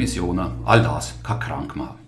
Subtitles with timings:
[0.00, 1.98] Emissionen, all das kann krank machen.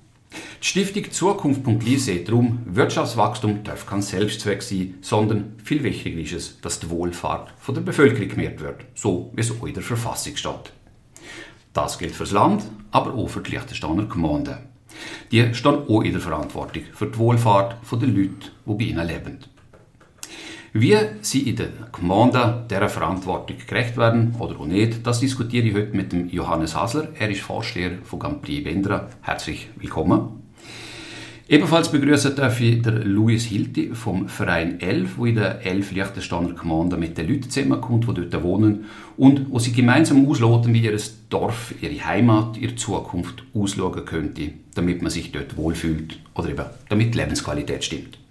[0.62, 6.60] Die Stiftung Zukunft.li sieht darum, Wirtschaftswachstum darf kein Selbstzweck sein, sondern viel wichtiger ist es,
[6.62, 10.36] dass die Wohlfahrt von der Bevölkerung gemerkt wird, so wie es auch in der Verfassung
[10.36, 10.72] steht.
[11.74, 14.56] Das gilt fürs Land, aber auch für die Liechtensteiner Gemeinden.
[15.30, 19.38] Die stehen auch in der Verantwortung für die Wohlfahrt der Leute, die bei ihnen leben.
[20.74, 25.74] Wie sie in den Gemeinden dieser Verantwortung gerecht werden oder auch nicht, das diskutiere ich
[25.74, 27.08] heute mit dem Johannes Hasler.
[27.18, 29.10] Er ist Vorsteher von Gampri Wendra.
[29.20, 30.40] Herzlich willkommen.
[31.46, 36.54] Ebenfalls begrüßen darf ich den Luis Hilti vom Verein 11, wo in den elf Liechtensteiner
[36.54, 38.86] Gemeinden mit den Leuten zusammenkommt, die dort wohnen
[39.18, 40.98] und wo sie gemeinsam ausloten, wie ihr
[41.28, 47.12] Dorf, ihre Heimat, ihre Zukunft ausschauen könnte, damit man sich dort wohlfühlt oder eben damit
[47.12, 48.21] die Lebensqualität stimmt.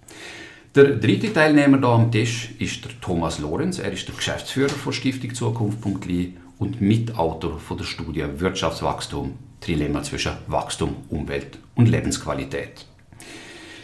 [0.74, 3.78] Der dritte Teilnehmer hier am Tisch ist der Thomas Lorenz.
[3.78, 10.32] Er ist der Geschäftsführer von Stiftung Zukunft.li und Mitautor von der Studie Wirtschaftswachstum, Trilemma zwischen
[10.46, 12.86] Wachstum, Umwelt und Lebensqualität.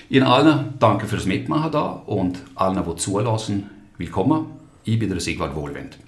[0.09, 4.47] Ihnen allen danke fürs Mitmachen da und allen, die zulassen, willkommen.
[4.85, 5.99] Ich bin der Sigvard Wohlwend.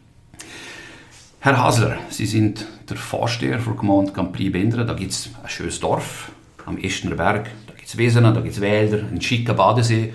[1.41, 4.85] Herr Hasler, Sie sind der Vorsteher der Gemeinde Campri-Bendra.
[4.85, 6.33] Da gibt es ein schönes Dorf
[6.65, 7.51] am Estner Berg.
[7.67, 10.15] Da gibt es Wesen, da gibt es Wälder, einen schicken Badesee.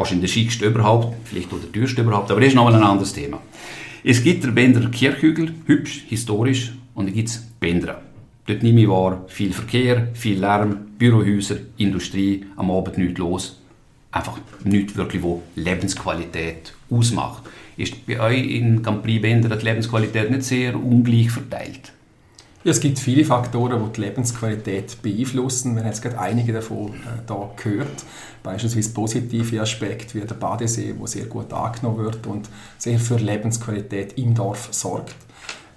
[0.00, 3.12] Wahrscheinlich der schickste überhaupt, vielleicht auch der teuerste überhaupt, aber das ist nochmal ein anderes
[3.12, 3.38] Thema.
[4.02, 8.00] Es gibt der Bendrer Kirchhügel, hübsch, historisch, und dann gibt es Bendra.
[8.46, 13.60] Dort nehme ich wahr, viel Verkehr, viel Lärm, Bürohäuser, Industrie, am Abend nichts los.
[14.10, 17.42] Einfach nichts wirklich, wo Lebensqualität ausmacht.
[17.76, 21.92] Ist bei euch in Campri Bender die Lebensqualität nicht sehr ungleich verteilt?
[22.62, 25.74] Ja, es gibt viele Faktoren, die die Lebensqualität beeinflussen.
[25.74, 28.04] Wir haben jetzt gerade einige davon äh, da gehört.
[28.42, 34.18] Beispielsweise positive Aspekte wie der Badesee, der sehr gut angenommen wird und sehr für Lebensqualität
[34.18, 35.14] im Dorf sorgt.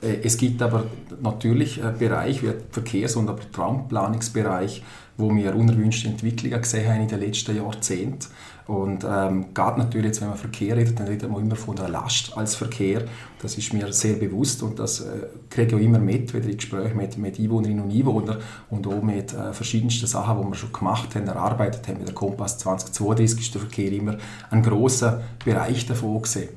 [0.02, 0.84] Äh, es gibt aber
[1.22, 4.84] natürlich Bereiche wie der Verkehrs- und der Traumplanungsbereich,
[5.16, 8.28] wo wir unerwünschte Entwicklungen gesehen haben in den letzten Jahrzehnten.
[8.66, 11.90] Und ähm, gerade natürlich, jetzt, wenn man Verkehr redet, dann redet man immer von der
[11.90, 13.04] Last als Verkehr.
[13.42, 16.56] Das ist mir sehr bewusst und das äh, kriege ich auch immer mit, wieder in
[16.56, 18.38] Gesprächen mit, mit Einwohnerinnen und Einwohnern
[18.70, 21.98] und auch mit äh, verschiedensten Sachen, die wir schon gemacht haben, erarbeitet haben.
[21.98, 24.18] Mit der Kompass 2032 ist der Verkehr immer
[24.50, 26.50] ein großer Bereich davon gesehen.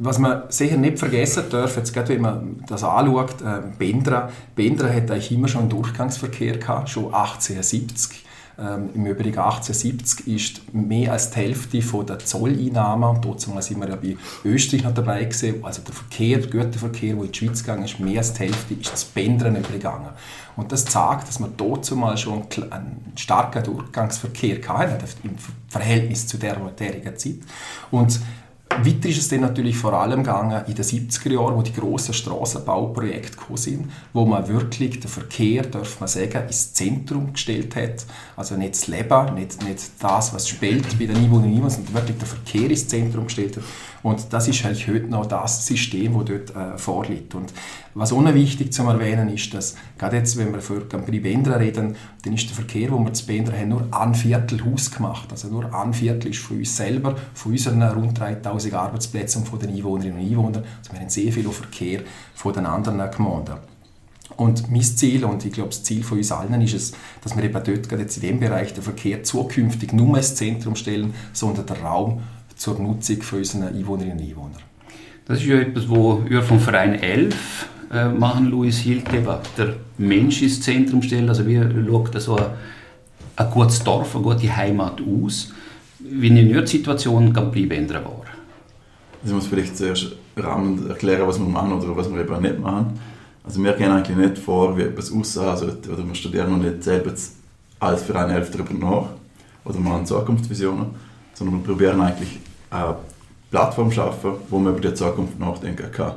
[0.00, 4.88] Was man sicher nicht vergessen darf, jetzt gerade wenn man das anschaut, äh, Bendra, Bendra
[4.88, 8.27] hat eigentlich immer schon einen Durchgangsverkehr gehabt, schon 1870.
[8.60, 13.54] Ähm, Im Übrigen 1870 ist mehr als die Hälfte von der Zolleinnahmen, und dort sind
[13.54, 17.38] wir ja bei Österreich noch dabei gewesen, also der Verkehr, der Güterverkehr, der in die
[17.38, 20.08] Schweiz gegangen ist, mehr als die Hälfte ist zu Bendra übergegangen.
[20.56, 25.36] Und das zeigt, dass man dort mal schon einen starken Durchgangsverkehr hatte, im
[25.68, 27.38] Verhältnis zu der vorherigen Zeit.
[27.92, 28.18] Und
[28.70, 32.14] weiter ist es dann natürlich vor allem gegangen in den 70er Jahren, wo die grossen
[32.14, 38.06] Strassenbauprojekte gekommen sind, wo man wirklich den Verkehr, darf man sagen, ins Zentrum gestellt hat.
[38.36, 42.26] Also nicht das Leben, nicht, nicht das, was spielt bei den Einwohnern, sondern wirklich den
[42.26, 43.64] Verkehr ins Zentrum gestellt hat.
[44.02, 47.34] Und das ist eigentlich heute noch das System, das dort äh, vorliegt.
[47.34, 47.52] Und
[47.94, 51.96] was auch wichtig zu erwähnen ist, dass gerade jetzt, wenn wir für Campri Bendra reden,
[52.24, 55.28] dann ist der Verkehr, den wir zu Bendra haben, nur ein Viertel Haus gemacht.
[55.30, 59.58] Also nur ein Viertel ist von uns selber, von unseren rund 3000 Arbeitsplätzen und von
[59.58, 60.64] den Einwohnerinnen und Einwohnern.
[60.78, 62.02] Also wir haben sehr viel Verkehr
[62.34, 63.54] von den anderen Gemeinden.
[64.36, 66.92] Und mein Ziel, und ich glaube, das Ziel von uns allen ist es,
[67.22, 70.76] dass wir eben dort, gerade jetzt in dem Bereich, den Verkehr zukünftig nur ins Zentrum
[70.76, 72.22] stellen, sondern den Raum
[72.58, 74.62] zur Nutzung von unseren Einwohnerinnen und Einwohnern.
[75.26, 80.42] Das ist ja etwas, was wir vom Verein 11 äh, machen, Louis Hiltgeber, der Mensch
[80.42, 81.28] ins Zentrum stellen.
[81.28, 82.46] Also wie schaut so ein,
[83.36, 85.52] ein gutes Dorf, eine gute Heimat aus,
[86.00, 88.24] wie eine Nerd-Situation ändern war?
[89.22, 92.58] Also ich muss vielleicht zuerst Rahmen erklären, was wir machen oder was wir eben nicht
[92.58, 92.98] machen.
[93.44, 96.82] Also wir gehen eigentlich nicht vor, wie etwas aussehen sollte, oder wir studieren noch nicht
[96.82, 97.12] selber
[97.80, 99.08] als Verein 11 darüber nach
[99.64, 100.86] oder machen Zukunftsvisionen,
[101.34, 102.38] sondern wir probieren eigentlich
[102.70, 102.96] eine
[103.50, 106.12] Plattform schaffen, wo man über die Zukunft nachdenken kann.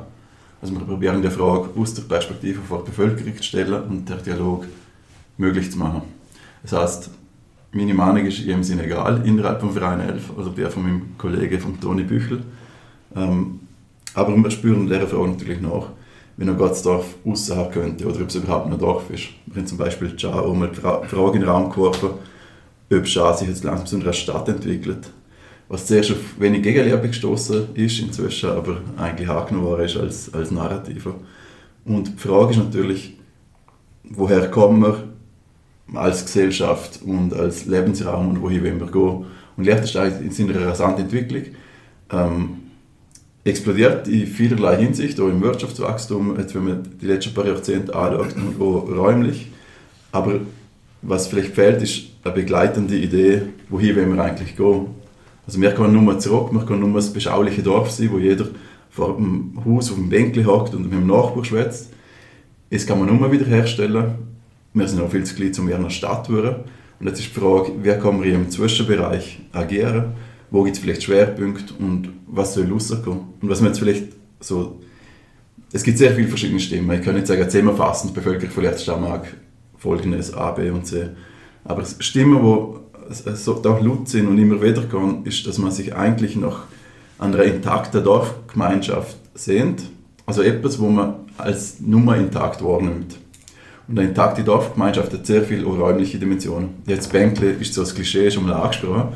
[0.60, 4.66] Also wir probieren die Frage aus der Perspektive der Bevölkerung zu stellen und den Dialog
[5.36, 6.02] möglich zu machen.
[6.62, 7.10] Das heißt,
[7.72, 11.18] meine Meinung ist in dem Sinne egal innerhalb vom Verein 11 oder der von meinem
[11.18, 12.42] Kollegen von Toni Büchel.
[13.16, 13.60] Ähm,
[14.14, 15.86] aber wir spüren dieser Frage natürlich nach,
[16.36, 19.28] wie noch das Dorf aussehen könnte oder ob es überhaupt ein Dorf ist.
[19.46, 22.10] Wir haben zum Beispiel die Frage in den Raum geworfen,
[22.92, 25.10] ob Cha sich jetzt langsam zu einer Stadt entwickelt
[25.72, 31.14] was zuerst auf wenig Gegenliebe gestoßen ist, inzwischen aber eigentlich angenommen ist als, als Narrative.
[31.86, 33.16] Und die Frage ist natürlich,
[34.04, 39.24] woher kommen wir als Gesellschaft und als Lebensraum und wohin wollen wir gehen.
[39.56, 41.44] Und Liechtenstein ist in einer rasanten Entwicklung.
[42.10, 42.50] Ähm,
[43.42, 48.36] explodiert in vielerlei Hinsicht, auch im Wirtschaftswachstum, jetzt wenn man die letzten paar Jahrzehnte anschaut,
[48.36, 49.50] und auch räumlich.
[50.12, 50.40] Aber
[51.00, 53.40] was vielleicht fehlt, ist eine begleitende Idee,
[53.70, 55.01] wohin wollen wir eigentlich gehen.
[55.46, 58.46] Also wir können nur zurück, wir können nur das beschauliche Dorf sein, wo jeder
[58.90, 61.92] vor dem Haus auf dem Bänkli hockt und mit dem Nachbar schwätzt.
[62.70, 64.14] Das kann man nur wiederherstellen.
[64.74, 66.64] Wir sind auch viel zu klein, um eher eine Stadt zu werden.
[67.00, 70.12] Und jetzt ist die Frage, wie kann man im Zwischenbereich agieren?
[70.50, 73.34] Wo gibt es vielleicht Schwerpunkte und was soll rauskommen?
[73.40, 74.80] Und was man jetzt vielleicht so...
[75.72, 76.98] Es gibt sehr viele verschiedene Stimmen.
[76.98, 79.22] Ich kann nicht sagen, zusammenfassend, die Bevölkerung von Letztstammag
[79.82, 81.08] folgendes A, B und C.
[81.64, 85.94] Aber Stimmen, die so da laut sind und immer wieder gehen, ist, dass man sich
[85.94, 86.60] eigentlich noch
[87.18, 89.82] an einer intakten Dorfgemeinschaft sehnt.
[90.26, 93.16] Also etwas, wo man als Nummer intakt wahrnimmt.
[93.88, 96.70] Und eine intakte Dorfgemeinschaft hat sehr viele räumliche Dimensionen.
[96.86, 99.08] Jetzt Bänkle ist so das Klischee schon mal angesprochen.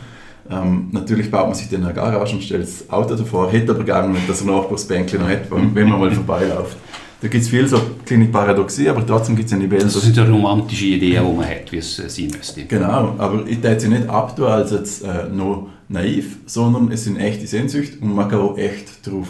[0.50, 3.84] Ähm, natürlich baut man sich dann eine Garage und stellt das Auto davor, hätte aber
[3.84, 6.76] gerne nicht, dass er Nachbarsbänkle noch hat, wenn man mal vorbeiläuft.
[7.20, 9.84] Da gibt es viel so kleine Paradoxie, aber trotzdem gibt es eine Bilder.
[9.84, 12.64] Das sind ja romantische Ideen, die man hat, wie es äh, sein müsste.
[12.64, 17.16] Genau, aber ich würde sie nicht abtun als jetzt äh, noch naiv, sondern es sind
[17.16, 19.28] echte Sehnsüchte und man kann auch echt darauf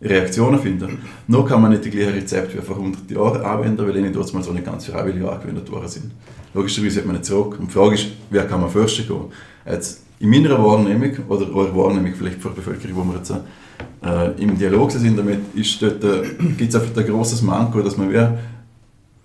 [0.00, 0.98] Reaktionen finden.
[1.28, 4.34] Noch kann man nicht die gleichen Rezepte wie vor 100 Jahren anwenden, weil ihnen dort
[4.34, 6.10] mal so nicht ganz freiwillig angewendet worden sind.
[6.54, 7.56] Logischerweise hat man nicht zurück.
[7.58, 9.16] Und die Frage ist, wer kann man first gehen?
[9.64, 13.32] Jetzt, in meiner Wahrnehmung, oder eurer Wahrnehmung vielleicht für die Bevölkerung, wo wir jetzt
[14.04, 15.90] äh, im Dialog sind damit, ist äh,
[16.56, 18.28] gibt es einfach ein großes Manko, dass man wie,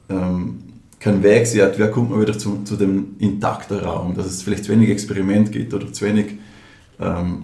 [0.10, 0.58] ähm,
[1.00, 4.66] keinen Weg sieht, wie kommt man wieder zu, zu dem intakten Raum, dass es vielleicht
[4.66, 6.40] zu wenig Experiment gibt oder zu wenig
[7.00, 7.44] ähm,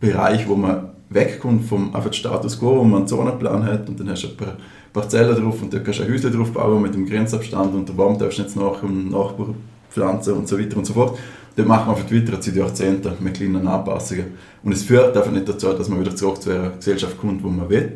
[0.00, 4.08] Bereich, wo man wegkommt vom einfach Status quo, wo man einen Zonenplan hat und dann
[4.08, 4.56] hast du ein paar
[4.94, 7.92] Parzellen drauf und da kannst du ein Häuschen drauf bauen mit dem Grenzabstand und der
[7.92, 9.48] Baum darfst du jetzt nach dem Nachbar
[9.90, 11.18] pflanzen und so weiter und so fort.
[11.56, 14.26] Das macht man für weiteren seit Jahrzehnten mit kleinen Anpassungen.
[14.62, 17.48] Und es führt einfach nicht dazu, dass man wieder zurück zu einer Gesellschaft kommt, wo
[17.48, 17.92] man will.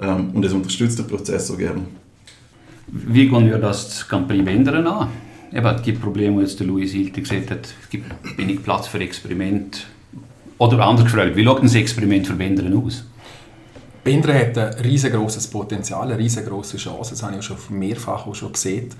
[0.00, 1.82] Ähm, und es unterstützt den Prozess so gerne.
[2.88, 5.08] Wie gehen wir das Campari ändern an?
[5.52, 8.06] Eben die Probleme, die jetzt der Louis Hilti gesagt hat, es gibt
[8.36, 9.86] wenig Platz für Experiment.
[10.58, 13.04] Oder anders gefragt, wie schaut ein Experiment für Bändern aus?
[14.04, 18.52] Bändern hat ein riesengroßes Potenzial, eine riesengroße Chance, das habe ich schon mehrfach auch schon
[18.52, 18.90] gesehen.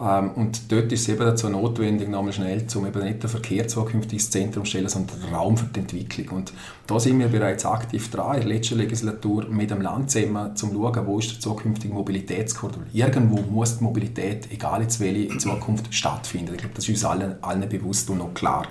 [0.00, 3.68] Ähm, und dort ist es eben dazu notwendig, nochmal schnell, um eben nicht den Verkehr
[3.68, 6.38] zukünftig ins Zentrum zu stellen, sondern den Raum für die Entwicklung.
[6.38, 6.52] Und
[6.86, 10.56] da sind wir bereits aktiv dran, in der letzten Legislatur mit dem Land zusammen, um
[10.56, 12.84] zu schauen, wo ist der zukünftige Mobilitätskorridor.
[12.92, 16.54] Irgendwo muss die Mobilität, egal jetzt welche, in Zukunft stattfinden.
[16.54, 18.66] Ich glaube, das ist uns allen, allen bewusst und noch klar.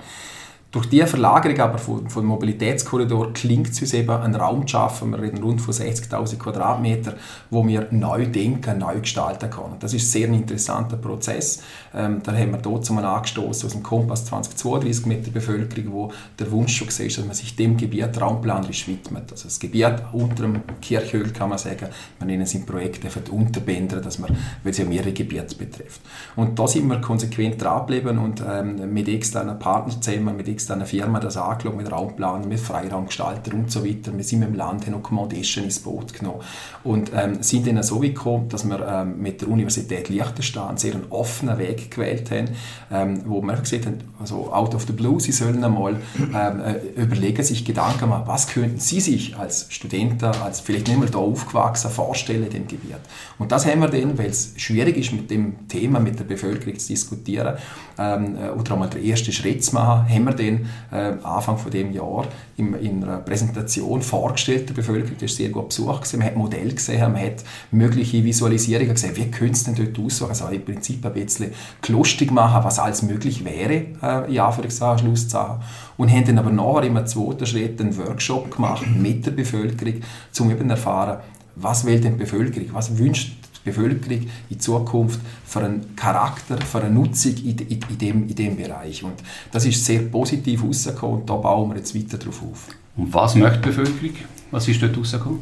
[0.73, 5.11] Durch diese Verlagerung aber von, von Mobilitätskorridor klingt es uns eben, einen Raum zu schaffen,
[5.11, 7.13] wir reden rund von 60'000 Quadratmeter,
[7.51, 9.75] wo wir neu denken, neu gestalten können.
[9.79, 11.61] Das ist ein sehr interessanter Prozess.
[11.93, 16.11] Ähm, da haben wir dort mal angestoßen aus dem Kompass 2032 mit der Bevölkerung, wo
[16.39, 19.31] der Wunsch schon war, dass man sich dem Gebiet raumplanerisch widmet.
[19.31, 21.87] Also das Gebiet unter dem Kirchhöhl kann man sagen,
[22.17, 26.01] wir nennen es im Projekt einfach Unterbänder, dass man, weil es ja mehrere Gebiete betrifft.
[26.35, 30.47] Und da sind wir konsequent dranbleiben und ähm, mit externen Partnern zusammen, mit
[30.85, 34.15] Firmen das angeschaut, mit Raumplanern, mit Freiraumgestalter und so weiter.
[34.15, 36.41] Wir sind mit dem Land, haben noch Accommodation ins Boot genommen
[36.83, 41.05] und ähm, sind dann so gekommen, dass wir ähm, mit der Universität Liechtenstein sehr einen
[41.09, 42.49] offenen Weg gewählt haben,
[42.91, 47.01] ähm, wo wir gesagt haben, also out of the blue, sie sollen einmal ähm, äh,
[47.01, 51.19] überlegen, sich Gedanken machen, was könnten sie sich als Studenten, als vielleicht nicht mehr da
[51.19, 52.99] aufgewachsen, vorstellen in dem Gebiet.
[53.39, 56.77] Und das haben wir dann, weil es schwierig ist, mit dem Thema mit der Bevölkerung
[56.77, 57.57] zu diskutieren
[57.97, 61.71] ähm, äh, oder einmal den ersten Schritt zu machen, haben wir dann äh, Anfang von
[61.71, 62.25] dem Jahr
[62.57, 66.73] in, in einer Präsentation vorgestellt der Bevölkerung, das war sehr gut besucht, man hat Modell
[66.73, 71.05] gesehen, man hat mögliche Visualisierungen gesehen, wie könnte es denn dort aussehen, also im Prinzip
[71.05, 71.51] ein bisschen
[71.87, 75.57] lustig machen, was alles möglich wäre, äh, in Anführungszeichen, Schlusszeichen.
[75.97, 80.01] Und haben dann aber nachher im zweiten Schritt einen Workshop gemacht mit der Bevölkerung,
[80.39, 81.19] um eben erfahren,
[81.55, 86.93] was will denn die Bevölkerung, was wünscht Bevölkerung in Zukunft für einen Charakter, für eine
[86.93, 89.03] Nutzung in, in, in, dem, in dem Bereich.
[89.03, 89.15] Und
[89.51, 92.67] das ist sehr positiv rausgekommen und da bauen wir jetzt weiter darauf auf.
[92.95, 94.15] Und was möchte die Bevölkerung?
[94.51, 95.39] Was ist dort rausgekommen?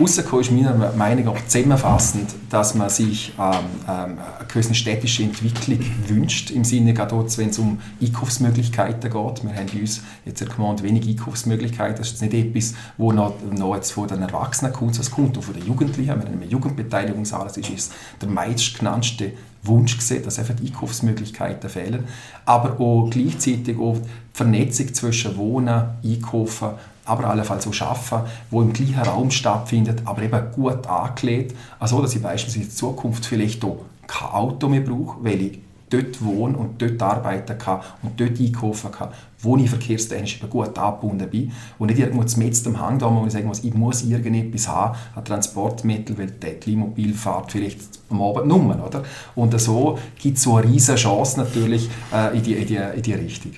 [0.00, 3.54] Rausgekommen ist meiner Meinung nach zusammenfassend, dass man sich ähm,
[3.88, 4.18] ähm,
[4.54, 9.44] eine städtische Entwicklung wünscht, im Sinne gerade wenn es um Einkaufsmöglichkeiten geht.
[9.44, 11.96] Wir haben bei uns jetzt in wenig Einkaufsmöglichkeiten.
[11.96, 15.42] Das ist nicht etwas, wo noch, noch jetzt von den Erwachsenen kommt, es kommt auch
[15.42, 16.06] von den Jugendlichen.
[16.06, 19.32] Wir haben eine Jugendbeteiligungsanlass, das ist der meistgenannte
[19.64, 22.04] Wunsch gesehen, dass einfach Einkaufsmöglichkeiten fehlen.
[22.44, 26.68] Aber auch gleichzeitig auch die Vernetzung zwischen Wohnen, Einkaufen
[27.08, 31.56] aber allenfalls auch arbeiten, wo im gleichen Raum stattfindet, aber eben gut angelegt.
[31.78, 35.58] Also, dass ich beispielsweise in Zukunft vielleicht auch kein Auto mehr brauche, weil ich
[35.90, 39.08] dort wohne und dort arbeiten kann und dort einkaufen kann,
[39.40, 43.32] wo ich verkehrstechnisch gut angebunden bin und nicht irgendwo mit dem Hang da, wo ich
[43.32, 48.86] sagen muss, ich muss irgendetwas haben, ein Transportmittel, weil die Klimobil vielleicht am Abend nur,
[48.86, 49.02] oder?
[49.34, 53.14] Und so gibt es so eine riesige Chance natürlich äh, in, die, in, die, die
[53.14, 53.52] Richtung.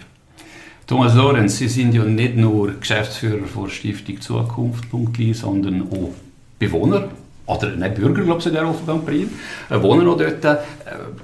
[0.90, 6.10] Thomas Lorenz, Sie sind ja nicht nur Geschäftsführer der Stiftung Zukunft.li, sondern auch
[6.58, 7.08] Bewohner
[7.46, 9.06] oder nicht Bürger, glaube ich, St.
[9.06, 9.28] Briel,
[9.70, 10.44] äh, wohnen noch dort.
[10.44, 10.56] Äh,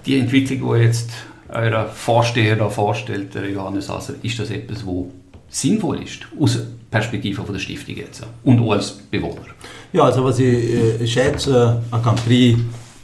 [0.07, 1.11] die Entwicklung, die jetzt
[1.49, 5.11] euer Vorsteher da vorstellt, der Johannes Asser, ist das etwas, wo
[5.49, 9.47] sinnvoll ist, aus Perspektive von der Stiftung jetzt und auch als Bewohner?
[9.93, 12.21] Ja, also was ich äh, schätze an Grand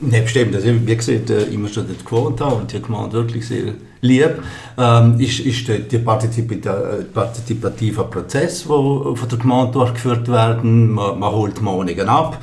[0.02, 3.12] nebst dem, dass ich, wie gesagt, äh, immer schon dort gewohnt habe und die Gemeinde
[3.14, 4.42] wirklich sehr lieb,
[4.76, 10.90] ähm, ist, ist der, der partizipative Prozess, der von der Gemeinde durchgeführt werden.
[10.90, 12.38] Man, man holt Mahnungen ab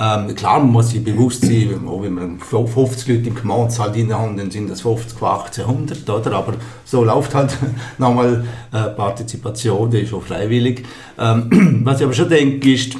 [0.00, 4.36] ähm, klar, man muss sich bewusst sein, wenn man 50 Leute im Gemeindesaal drin haben,
[4.36, 6.36] dann sind das 50 von 1800, oder?
[6.36, 6.54] Aber
[6.84, 7.56] so läuft halt
[7.98, 10.84] nochmal äh, Partizipation, die ist auch freiwillig.
[11.18, 12.96] Ähm, was ich aber schon denke, ist,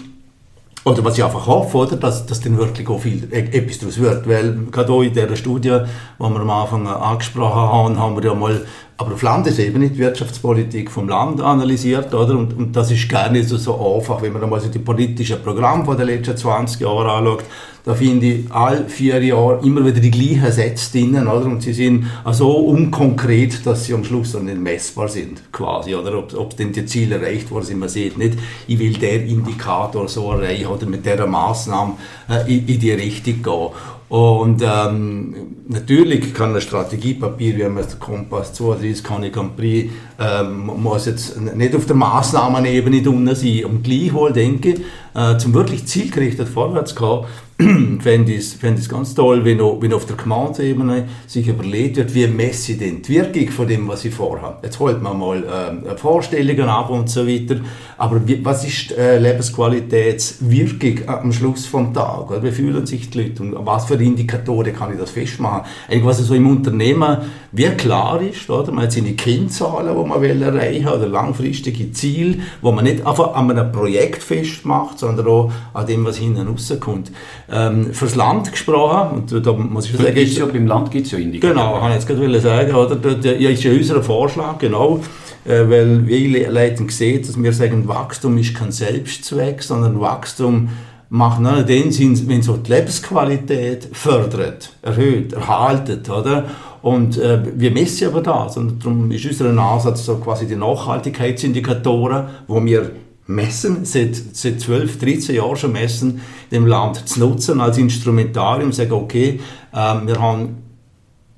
[0.85, 3.99] oder was ich einfach hoffe, oder, dass, dass dann wirklich auch viel e-, etwas daraus
[3.99, 4.29] wird.
[4.29, 8.35] Weil gerade auch in dieser Studie, die wir am Anfang angesprochen haben, haben wir ja
[8.35, 8.67] mal
[9.03, 12.39] aber auf Landesebene die Wirtschaftspolitik vom Land analysiert, oder?
[12.39, 15.43] Und, und das ist gar nicht so, so einfach, wenn man einmal so die politischen
[15.43, 17.45] Programme der letzten 20 Jahre anschaut.
[17.85, 21.47] Da finde ich all vier Jahre immer wieder die gleichen Sätze drinnen, oder?
[21.47, 26.17] Und sie sind so unkonkret, dass sie am Schluss dann nicht messbar sind, quasi, oder?
[26.17, 30.07] Ob, ob denn die Ziele erreicht worden sind, man sieht nicht, ich will der Indikator
[30.07, 31.95] so erreichen oder mit der Maßnahme
[32.31, 33.69] äh, in, in die Richtung gehen.
[34.13, 35.35] Und ähm,
[35.69, 39.91] natürlich kann ein Strategiepapier, wie man der Kompass 32, kann ich Grand Prix,
[40.21, 43.65] ähm, muss jetzt nicht auf der Maßnahmenebene drunter sein.
[43.65, 44.81] Und gleichwohl denke ich,
[45.15, 47.25] äh, zum wirklich zielgerichtet vorwärts gehen,
[48.01, 52.27] fände ich es ganz toll, wenn, auch, wenn auf der Gemeindeebene sich überlegt wird, wie
[52.27, 54.59] messe ich denn die Wirkung von dem, was ich vorhabe.
[54.63, 57.57] Jetzt holt man mal äh, Vorstellungen ab und so weiter,
[57.99, 62.31] aber wie, was ist äh, Lebensqualitätswirkung am Schluss vom Tag?
[62.31, 62.43] Oder?
[62.43, 65.63] Wie fühlen sich die Leute und was für Indikatoren kann ich das festmachen?
[65.89, 67.19] Eigentlich, was so im Unternehmen
[67.53, 68.73] wie klar ist, oder?
[68.73, 73.35] man hat seine Kennzahlen, die man will erreichen oder langfristige Ziele, wo man nicht einfach
[73.35, 77.13] an einem Projekt festmacht, sondern auch an dem, was hinten rauskommt
[77.51, 79.25] ähm, fürs Land gesprochen.
[79.31, 81.57] Und da muss ich sagen, ja, beim Land gibt es ja Indikatoren.
[81.57, 82.75] Genau, kann ich jetzt gerade sagen.
[82.75, 82.97] Oder?
[82.97, 85.01] Das ist ja unser Vorschlag, genau.
[85.45, 90.69] Äh, weil wir Leute sehen, dass wir sagen, Wachstum ist kein Selbstzweck, sondern Wachstum
[91.09, 96.45] macht nur den Sinn, wenn so die Lebensqualität fördert, erhöht, erhaltet, oder?
[96.81, 98.57] Und äh, wir messen aber das.
[98.57, 102.91] Und darum ist unser Ansatz so quasi die Nachhaltigkeitsindikatoren, wo wir
[103.35, 106.21] messen, seit, seit 12, 13 Jahren schon messen,
[106.51, 109.41] dem Land zu nutzen als Instrumentarium, sagen, okay,
[109.73, 110.63] äh, wir haben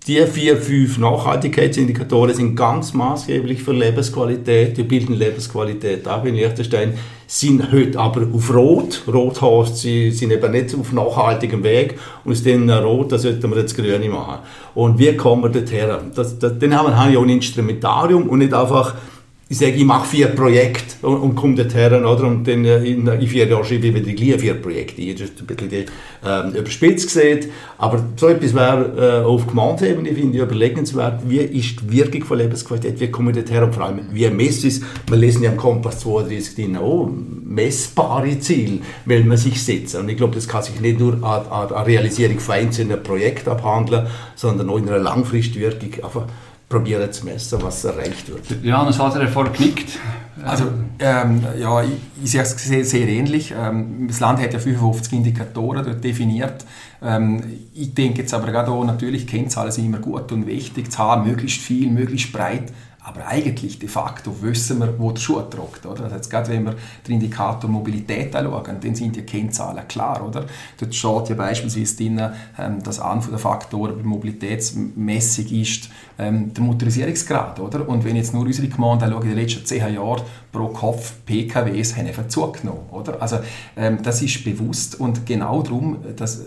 [0.07, 6.93] die vier, fünf Nachhaltigkeitsindikatoren sind ganz maßgeblich für Lebensqualität, die bilden Lebensqualität ab in Liechtenstein,
[7.27, 9.03] sind heute aber auf Rot.
[9.11, 13.51] Rot heißt, sie sind eben nicht auf nachhaltigem Weg und aus dem Rot, da sollten
[13.51, 14.41] wir jetzt Grüne machen.
[14.75, 16.13] Und wie kommen wir dorthin?
[16.15, 18.97] Das, dann haben wir ja ein Instrumentarium und nicht einfach
[19.47, 22.25] ich sage, ich mache vier Projekte und, und komme dorthin, oder?
[22.25, 25.03] Und dann äh, in, in vier Jahren schreibe ich wieder die gleichen vier Projekte.
[25.13, 25.85] Das ist ein bisschen
[26.25, 27.51] ähm, überspitzt gesehen.
[27.77, 31.29] Aber so etwas wäre äh, auf Gemeindeebene, finde ich, überlegenswert.
[31.29, 32.99] Wie ist die Wirkung von Lebensqualität?
[33.01, 33.65] Wie komme ich dorthin?
[33.65, 34.83] Und vor allem, wie messe ich es?
[35.09, 37.11] Wir lesen ja im Kompass 32 drin, oh,
[37.45, 40.01] messbare Ziele will man sich setzen.
[40.01, 43.51] Und ich glaube, das kann sich nicht nur an, an, an Realisierung von einzelnen Projekten
[43.51, 46.27] abhandeln, sondern auch in einer langfristigen Wirkung einfach
[46.68, 48.64] probieren zu messen, was erreicht wird.
[48.64, 49.99] Ja, das hat er vorher geknickt.
[50.42, 50.64] Also,
[50.99, 51.90] ähm, ja, ich,
[52.23, 53.54] ich sehe es sehr, sehr ähnlich.
[53.56, 56.64] Ähm, das Land hat ja 55 Indikatoren dort definiert.
[57.02, 57.42] Ähm,
[57.75, 61.28] ich denke jetzt aber gerade auch, natürlich Kennzahlen sind immer gut und wichtig zu haben,
[61.28, 62.73] möglichst viel, möglichst breit.
[63.06, 65.84] Aber eigentlich, de facto, wissen wir, wo der Schuh drückt.
[65.84, 66.04] Oder?
[66.04, 66.75] Also jetzt gerade wenn wir
[67.06, 70.26] den Indikator Mobilität anschauen, dann sind die Kennzahlen klar.
[70.26, 70.46] Oder?
[70.80, 72.18] Dort steht ja beispielsweise drin,
[72.58, 77.61] ähm, dass einer der Faktoren bei Mobilitätsmessung ist ähm, der Motorisierungsgrad.
[77.61, 77.87] Oder?
[77.87, 81.96] Und wenn jetzt nur unsere Gemeinde anschauen, in den letzten zehn Jahren pro Kopf PKWs
[81.99, 82.88] haben einfach zugenommen.
[82.90, 83.20] Oder?
[83.20, 83.40] Also
[83.76, 86.40] ähm, das ist bewusst und genau darum, dass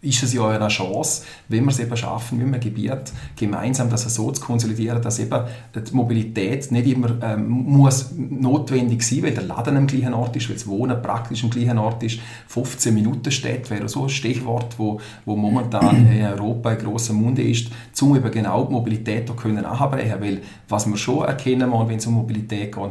[0.00, 4.02] ist es ja eine Chance, wenn wir es eben schaffen, mit einem Gebiet gemeinsam das
[4.14, 9.42] so zu konsolidieren, dass eben die Mobilität nicht immer ähm, muss notwendig sein, weil der
[9.42, 12.20] Laden am gleichen Ort ist, weil das Wohnen praktisch am gleichen Ort ist.
[12.46, 17.42] 15 Minuten steht wäre so ein Stichwort, wo, wo momentan in Europa ein grosser Munde
[17.42, 17.68] ist,
[18.00, 22.06] um eben genau die Mobilität zu können anbrechen, weil was wir schon erkennen, wenn es
[22.06, 22.90] um Mobilität geht,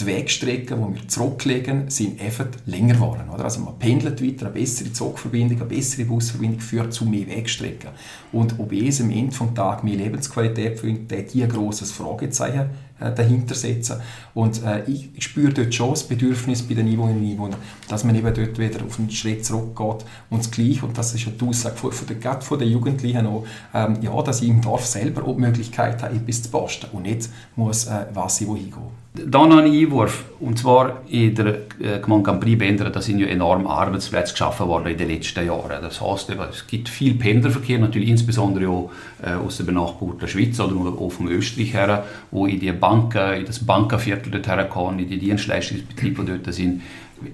[0.00, 3.28] die Wegstrecken, die wir zurücklegen, sind einfach länger geworden.
[3.34, 3.44] Oder?
[3.44, 7.90] Also man pendelt weiter, eine bessere Zugverbindung, eine bessere Busverbindung führt zu mehr Wegstrecken.
[8.30, 13.12] Und ob es am Ende des Tages mehr Lebensqualität findet, die ein grosses Fragezeichen äh,
[13.12, 14.00] dahinter setzen.
[14.34, 18.14] Und äh, ich, spüre dort schon das Bedürfnis bei den Einwohnerinnen und Einwohnern, dass man
[18.14, 21.44] eben dort wieder auf einen Schritt zurückgeht und das Gleiche, und das ist ja die
[21.44, 25.24] Aussage von, von, der, von der Jugendlichen auch, ähm, ja, dass ich im Dorf selber
[25.24, 28.90] auch die Möglichkeit habe, etwas zu posten und nicht muss, äh, was ich wohin gehe.
[29.26, 30.24] Dann noch ein Einwurf.
[30.40, 31.46] Und zwar in der
[31.80, 35.82] äh, Gemeinde Campri Bendera, da sind ja enorm Arbeitsplätze geschaffen worden in den letzten Jahren.
[35.82, 38.90] Das heißt, es gibt viel Pendlerverkehr, natürlich insbesondere auch
[39.22, 43.46] äh, aus der benachbarten Schweiz oder auch von Österreich her, wo in die Banken, in
[43.46, 46.82] das Bankenviertel dort herkommen, in die Dienstleistungsbetriebe, die dort sind.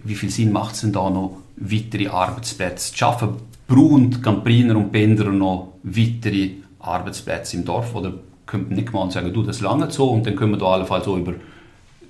[0.05, 3.29] Wie viel Sinn macht es denn da noch, weitere Arbeitsplätze zu schaffen?
[3.69, 7.95] Brauchen Campriner und Bender noch weitere Arbeitsplätze im Dorf?
[7.95, 8.15] Oder
[8.47, 11.05] könnte man nicht mal sagen, du, das lange so und dann können wir da allenfalls
[11.05, 11.35] so über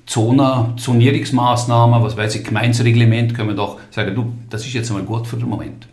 [0.07, 5.03] Zone, Zonierungsmaßnahmen, was weiß ich, Gemeinsreglement, können wir doch sagen, du, das ist jetzt mal
[5.03, 5.89] gut für den Moment.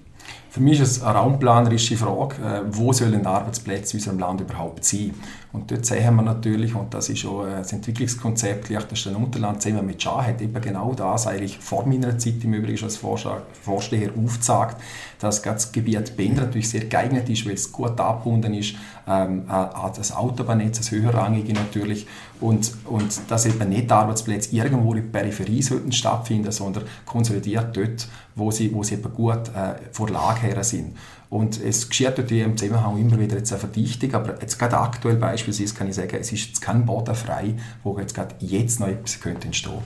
[0.49, 4.83] Für mich ist es eine raumplanerische Frage, äh, wo sollen Arbeitsplätze in unserem Land überhaupt
[4.83, 5.13] sein?
[5.53, 9.81] Und dort sehen wir natürlich, und das ist auch das Entwicklungskonzept Liechtenstein Unterland, sehen wir
[9.81, 14.77] mit Schah, hat eben genau das eigentlich vor meiner Zeit im Übrigen als Vorsteher aufgezeigt,
[15.19, 18.75] dass das Gebiet Bender natürlich sehr geeignet ist, weil es gut abgebunden ist
[19.07, 22.07] ähm, an das Autobahnnetz, das höherrangige natürlich,
[22.39, 28.07] und, und dass eben nicht Arbeitsplätze irgendwo in der Peripherie sollten stattfinden, sondern konsolidiert dort,
[28.35, 30.95] wo sie, wo sie eben gut äh, vor Lage her sind.
[31.31, 35.15] Und es geschieht natürlich im Zusammenhang immer wieder jetzt eine Verdichtung, aber jetzt gerade aktuell
[35.15, 38.89] beispielsweise kann ich sagen, es ist jetzt kein Boden frei, wo jetzt gerade jetzt noch
[38.89, 39.85] etwas könnte entstehen könnte.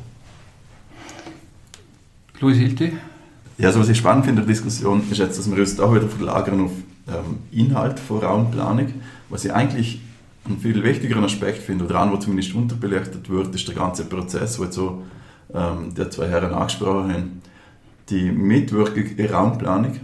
[2.39, 2.93] Louis Hilti?
[3.59, 5.93] Ja, also was ich spannend finde in der Diskussion ist jetzt, dass wir uns auch
[5.93, 6.71] wieder verlagern auf
[7.07, 8.91] ähm, Inhalt von Raumplanung.
[9.29, 10.01] Was ich eigentlich
[10.45, 14.57] einen viel wichtigeren Aspekt finde, oder einen, der zumindest unterbelichtet wird, ist der ganze Prozess,
[14.57, 15.03] wo jetzt so
[15.53, 17.41] ähm, die zwei Herren angesprochen haben.
[18.09, 19.99] Die Mitwirkung in Raumplanung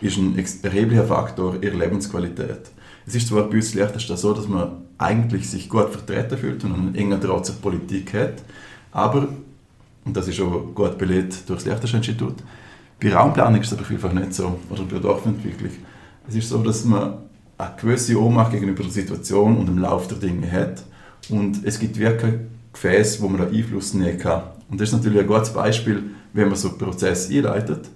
[0.00, 2.70] ist ein erheblicher Faktor ihrer Lebensqualität.
[3.06, 6.74] Es ist zwar bei uns Liechtenstein so, dass man eigentlich sich gut vertreten fühlt und
[6.74, 8.42] einen engen Draht zur Politik hat,
[8.92, 9.28] aber,
[10.04, 12.36] und das ist auch gut belegt durch das Liechtenstein-Institut,
[13.02, 15.70] bei Raumplanung ist es aber vielfach nicht so, oder bei Dorfentwicklung.
[16.28, 17.14] Es ist so, dass man
[17.56, 20.82] eine gewisse Ohnmacht gegenüber der Situation und dem Lauf der Dinge hat
[21.28, 22.34] und es gibt wirklich
[22.72, 24.42] Gefäße, wo man Einfluss nehmen kann.
[24.70, 27.88] Und das ist natürlich ein gutes Beispiel, wenn man so einen Prozess einleitet,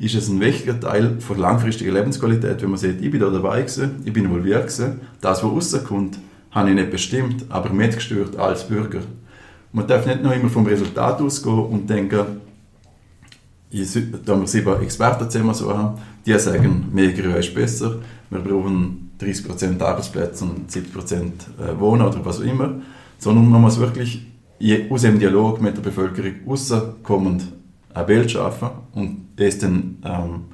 [0.00, 3.60] ist es ein wichtiger Teil von langfristiger Lebensqualität, wenn man sieht, ich bin da dabei
[3.60, 6.18] gewesen, ich bin involviert gewesen, das, was rauskommt,
[6.50, 9.00] habe ich nicht bestimmt, aber mitgesteuert als Bürger.
[9.72, 12.40] Man darf nicht nur immer vom Resultat ausgehen und denken,
[14.24, 19.80] da wir sieben Experten so haben, die sagen, mehr Grün ist besser, wir brauchen 30%
[19.82, 22.80] Arbeitsplätze und 70% äh, Wohnen oder was auch immer,
[23.18, 24.26] sondern man muss wirklich
[24.90, 27.44] aus dem Dialog mit der Bevölkerung rauskommend
[27.94, 30.44] ein Bild schaffen und das dann ähm,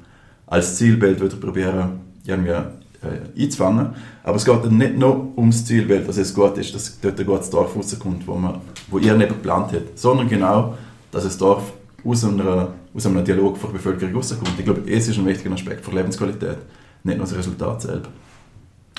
[0.45, 3.89] als Zielbild wieder probieren, irgendwie äh, einzufangen.
[4.23, 7.25] Aber es geht dann nicht nur ums Zielbild, dass es gut ist, dass dort ein
[7.25, 8.55] gutes Dorf rauskommt, wo, man,
[8.89, 10.75] wo ihr nicht geplant habt, sondern genau,
[11.11, 11.73] dass das Dorf
[12.03, 14.51] aus, einer, aus einem Dialog von der Bevölkerung rauskommt.
[14.57, 16.57] Ich glaube, es ist ein wichtiger Aspekt für Lebensqualität,
[17.03, 18.09] nicht nur das Resultat selber.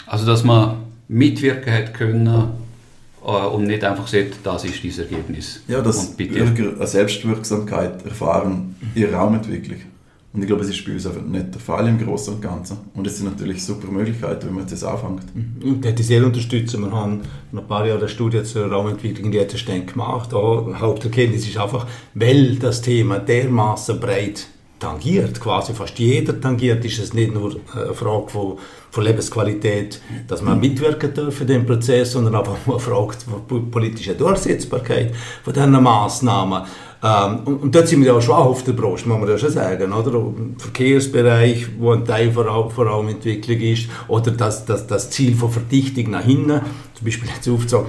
[0.07, 0.77] Also, dass man
[1.09, 2.68] mitwirken hat können
[3.23, 5.63] und nicht einfach sieht, das ist dieses Ergebnis.
[5.69, 9.79] Ja, dass Bürger eine Selbstwirksamkeit erfahren in der Raumentwicklung.
[10.33, 12.77] Und ich glaube, es ist bei uns einfach nicht der Fall im Großen und Ganzen.
[12.95, 15.35] Und es sind natürlich super Möglichkeiten, wenn man das anfängt.
[15.35, 15.57] Mhm.
[15.63, 16.83] Und hätte ich sehr unterstützen.
[16.83, 20.33] Wir haben noch ein paar Jahre eine Studie zur Raumentwicklung in Liechtenstein gemacht.
[20.33, 24.47] Da Haupterkenntnis ist einfach, weil das Thema dermaßen breit
[24.79, 28.59] tangiert, quasi fast jeder tangiert, ist es nicht nur eine Frage von,
[28.91, 33.15] von Lebensqualität, dass man mitwirken darf in dem Prozess, sondern auch eine Frage
[33.49, 36.65] von politischer Durchsetzbarkeit von diesen Massnahmen.
[37.03, 39.39] Ähm, und, und, dort sind wir ja auch schwach auf der Brust, muss man ja
[39.39, 39.93] schon sagen.
[39.93, 40.21] Oder?
[40.59, 45.37] Verkehrsbereich, wo ein Teil vor allem, vor allem Entwicklung ist, oder das, das, das Ziel
[45.37, 46.61] von Verdichtung nach hinten,
[46.95, 47.87] zum Beispiel jetzt aufgezeigt,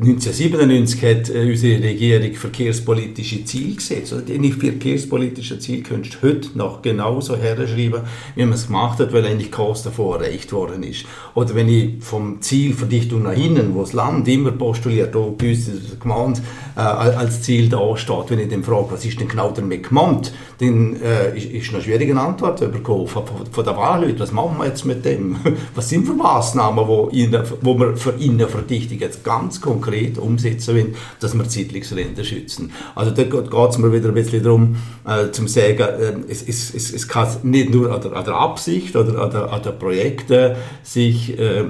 [0.00, 4.12] 1997 hat äh, unsere Regierung verkehrspolitische Ziele gesetzt.
[4.12, 8.02] Also die verkehrspolitischen Ziele könntest du heute noch genauso herschreiben,
[8.36, 11.04] wie man es gemacht hat, weil eigentlich Kost davor erreicht worden ist.
[11.34, 15.48] Oder wenn ich vom Ziel Verdichtung nach innen, wo das Land immer postuliert, auch bei
[15.50, 16.42] uns der Gemeinde
[16.76, 20.32] äh, als Ziel da steht, wenn ich dann frage, was ist denn genau damit gemeint,
[20.60, 24.20] dann äh, ist, ist eine schwierige Antwort bekommen von, von der Wahlleute.
[24.20, 25.38] Was machen wir jetzt mit dem?
[25.74, 30.74] Was sind für Maßnahmen, wo, in, wo wir für Innenverdichtung jetzt ganz konkret konkret umsetzen
[30.74, 32.72] wollen, dass wir Siedlungsränder schützen.
[32.94, 36.74] Also da geht es mir wieder ein bisschen darum, äh, zu sagen, äh, es, es,
[36.74, 39.70] es, es kann nicht nur an der, an der Absicht oder an der, an der
[39.72, 41.64] Projekte sich, äh,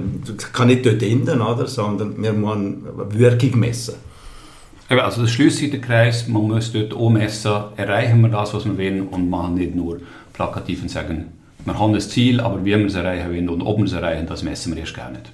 [0.53, 3.95] kann nicht dort enden, oder, sondern wir müssen Wirkung messen.
[4.89, 8.65] Also das schließt sich der Kreis, man muss dort auch messen, erreichen wir das, was
[8.65, 9.99] wir wollen und machen nicht nur
[10.33, 11.25] plakativ und sagen,
[11.63, 14.25] wir haben das Ziel, aber wie wir es erreichen wollen und ob wir es erreichen,
[14.25, 15.31] das messen wir erst gar nicht.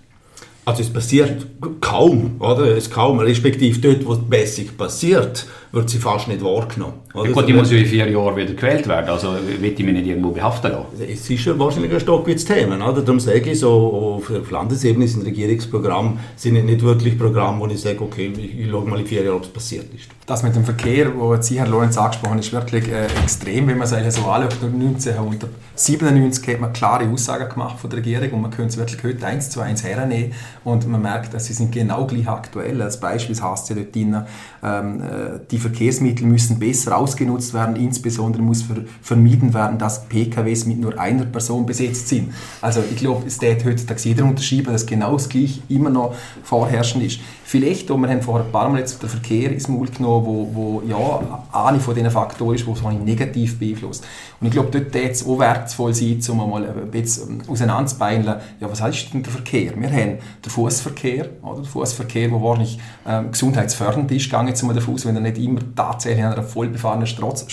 [0.65, 1.45] Also es passiert
[1.79, 2.75] kaum, oder?
[2.75, 6.93] Es kaum, respektive dort, wo die Messung passiert, wird sie fast nicht wahrgenommen.
[7.13, 7.27] Oder?
[7.27, 9.93] Ja, gut, die muss ja in vier Jahren wieder gewählt werden, also will ich mich
[9.93, 11.03] nicht irgendwo behaften lassen.
[11.11, 13.01] Es ist ja wahrscheinlich ein Stock wie das Thema, oder?
[13.01, 18.01] Darum sage ich so, auf Landesebene sind Regierungsprogramme sind nicht wirklich Programme, wo ich sage,
[18.01, 20.07] okay, ich, ich schaue mal in vier Jahren, ob es passiert ist.
[20.25, 23.77] Das mit dem Verkehr, wo Sie, Herr Lorenz, angesprochen haben, ist wirklich äh, extrem, wenn
[23.77, 24.53] man sich so anschaut.
[24.63, 29.23] 1997 hat man klare Aussagen gemacht von der Regierung und man könnte es wirklich heute
[29.27, 30.33] eins zu eins hernehmen
[30.63, 32.81] und man merkt, dass sie sind genau gleich aktuell.
[32.81, 34.23] Als Beispiel heißt es ja dort drin,
[34.63, 40.65] ähm, äh, die Verkehrsmittel müssen besser ausgenutzt werden, insbesondere muss ver vermieden werden, dass PKWs
[40.65, 42.33] mit nur einer Person besetzt sind.
[42.61, 47.03] Also ich glaube, es wird heutzutage jeder unterschreiben, dass genau das Gleiche immer noch vorherrschend
[47.03, 47.19] ist.
[47.47, 50.49] Vielleicht, und wir haben vorher ein paar Mal jetzt den Verkehr ins Maul genommen, wo,
[50.51, 54.03] wo ja, eine von diesen Faktoren ist, die es negativ beeinflusst.
[54.41, 58.71] Und ich glaube, dort wird es auch wertvoll sein, um mal ein bisschen auseinanderzubeineln, ja,
[58.71, 59.73] was heißt denn der Verkehr?
[59.79, 61.61] Wir haben den Fußverkehr, oder?
[61.61, 65.61] Der Fußverkehr, der wahrscheinlich ähm, gesundheitsfördernd ist, gegangen jetzt mal davon wenn er nicht immer
[65.75, 67.45] tatsächlich an einer vollbefahrenen Straße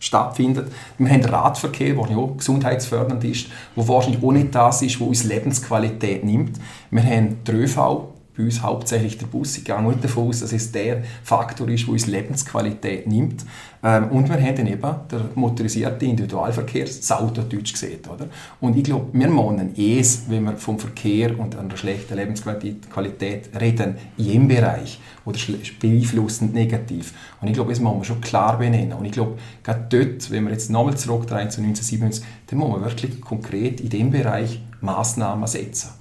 [0.00, 0.72] stattfindet.
[0.98, 5.06] Wir haben den Radverkehr, der auch gesundheitsfördernd ist, der wahrscheinlich auch nicht das ist, was
[5.06, 6.58] uns Lebensqualität nimmt.
[6.90, 8.09] Wir haben den ÖV,
[8.40, 9.58] bei uns hauptsächlich der Bus.
[9.58, 13.44] Ich gehe nicht davon aus, dass es der Faktor ist, der uns Lebensqualität nimmt.
[13.82, 18.00] Ähm, und wir haben dann eben den motorisierten Individualverkehr, das Auto deutsch gesehen.
[18.12, 18.28] Oder?
[18.60, 23.96] Und ich glaube, wir meinen es, wenn wir vom Verkehr und einer schlechten Lebensqualität reden,
[24.16, 25.38] in jedem Bereich oder
[25.80, 27.14] beeinflussend negativ.
[27.40, 28.92] Und ich glaube, das muss man schon klar benennen.
[28.92, 32.84] Und ich glaube, gerade dort, wenn wir jetzt nochmal zurückdrehen zu 1997, dann muss man
[32.84, 35.99] wirklich konkret in dem Bereich Maßnahmen setzen.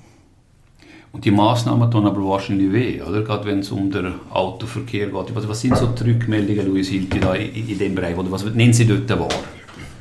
[1.12, 3.22] Und die Massnahmen tun aber wahrscheinlich weh, oder?
[3.24, 5.36] Gerade wenn es um den Autoverkehr geht.
[5.36, 8.15] Was, was sind so die Rückmeldungen, Luis Hilti, da in, in dem Bereich?
[8.15, 9.28] Oder was nennen Sie dort wahr?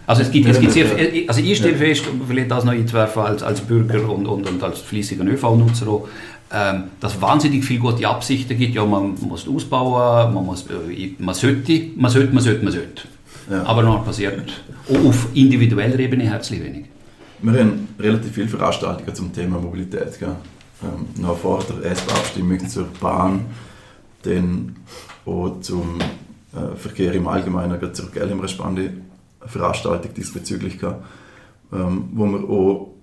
[0.07, 0.87] Also es gibt, es gibt sehr,
[1.27, 4.81] also ich stelle fest, vielleicht das noch einzuwerfen als, als Bürger und, und, und als
[4.81, 5.87] fließiger ÖV-Nutzer
[6.51, 8.75] ähm, dass wahnsinnig viele gute Absichten gibt.
[8.75, 13.03] Ja, man muss ausbauen, man, muss, äh, man sollte, man sollte, man sollte, man sollte.
[13.51, 13.65] Ja.
[13.65, 14.51] Aber noch passiert
[14.89, 16.87] auf individueller Ebene herzlich wenig.
[17.43, 20.19] Wir haben relativ viele Veranstaltungen zum Thema Mobilität.
[20.19, 20.37] Gell?
[20.83, 23.47] Ähm, noch vor der SP-Abstimmung zur Bahn,
[24.23, 24.77] dann
[25.27, 28.93] auch zum äh, Verkehr im Allgemeinen, zur eine spannende
[29.45, 31.05] Veranstaltung diesbezüglich gehabt,
[31.73, 32.95] ähm, wo wir auch,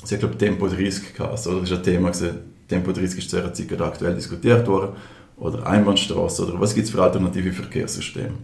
[0.00, 1.60] also ich glaube, Tempo 30 gehabt, oder?
[1.60, 2.38] Das ist ein Thema gewesen.
[2.68, 4.92] Tempo 30 ist zu einer Zeit gerade aktuell diskutiert worden,
[5.36, 8.34] oder Einbahnstraße, oder was gibt es für alternative Verkehrssysteme.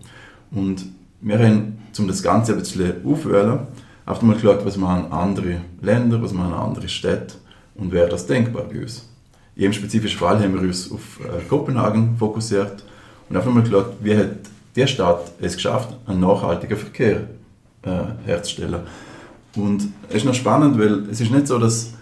[0.50, 0.86] Und
[1.20, 3.66] wir haben, um das Ganze ein bisschen aufzuwählen,
[4.06, 7.34] einfach mal geschaut, was machen andere Länder, was machen andere Städte
[7.78, 8.80] und wäre das denkbar bei.
[8.80, 12.84] In jedem spezifischen Fall haben wir uns auf äh, Kopenhagen fokussiert
[13.28, 14.36] und einfach mal geschaut, wie hat
[14.76, 17.28] der Stadt es geschafft, einen nachhaltigen Verkehr
[17.82, 18.80] äh, herzustellen.
[19.56, 21.92] Und es ist noch spannend, weil es ist nicht so, dass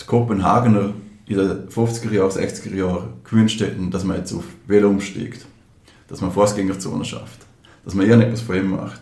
[0.00, 0.92] die Kopenhagener
[1.26, 5.44] in den 50er Jahren, 60er Jahren gewünscht hätten, dass man jetzt auf Velo umsteigt,
[6.08, 7.40] dass man Fußgängerzonen schafft,
[7.84, 9.00] dass man irgendetwas von ihm macht.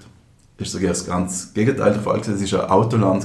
[0.59, 2.21] Das ist sogar das ganz Gegenteil der Fall.
[2.21, 3.25] Es war ein Autoland,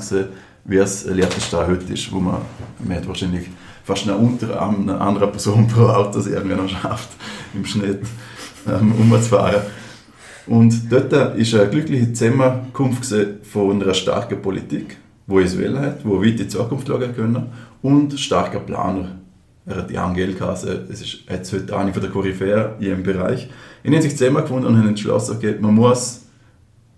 [0.67, 2.41] wie es Liechtenstein heute ist, wo man,
[2.79, 3.47] man hat wahrscheinlich
[3.83, 7.09] fast eine unter einer anderen Person pro Auto es schafft,
[7.53, 8.01] im Schnitt
[8.67, 9.61] ähm, umzufahren.
[10.45, 13.05] Und dort war eine glückliche Zusammenkunft
[13.43, 17.47] von einer starken Politik, wo es wählen hat, wo weit in die Zukunft schauen können,
[17.81, 19.17] und starker Planer.
[19.65, 23.49] Er hat die Angelkasse, es ist jetzt heute eine von der Koryphäen in ihrem Bereich.
[23.83, 26.23] Sie haben sich zusammengefunden und haben entschlossen, okay, man muss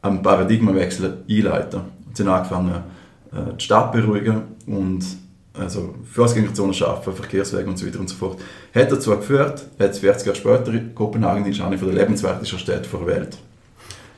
[0.01, 1.81] einen Paradigmenwechsel einleiten.
[2.07, 2.83] Und sie haben angefangen,
[3.31, 5.05] äh, die Stadt beruhigen und
[5.53, 8.39] also Fußgängerzonen schaffen, Verkehrswege und so weiter und so fort.
[8.73, 13.37] Hat dazu geführt, jetzt 40 Jahre später, Kopenhagen ist eine der lebenswertesten Städte der Welt.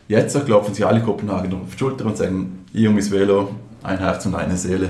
[0.08, 3.98] Jetzt klopfen sich alle Kopenhagener auf die Schulter und sagen, ich und mein Velo, ein
[3.98, 4.90] Herz und eine Seele.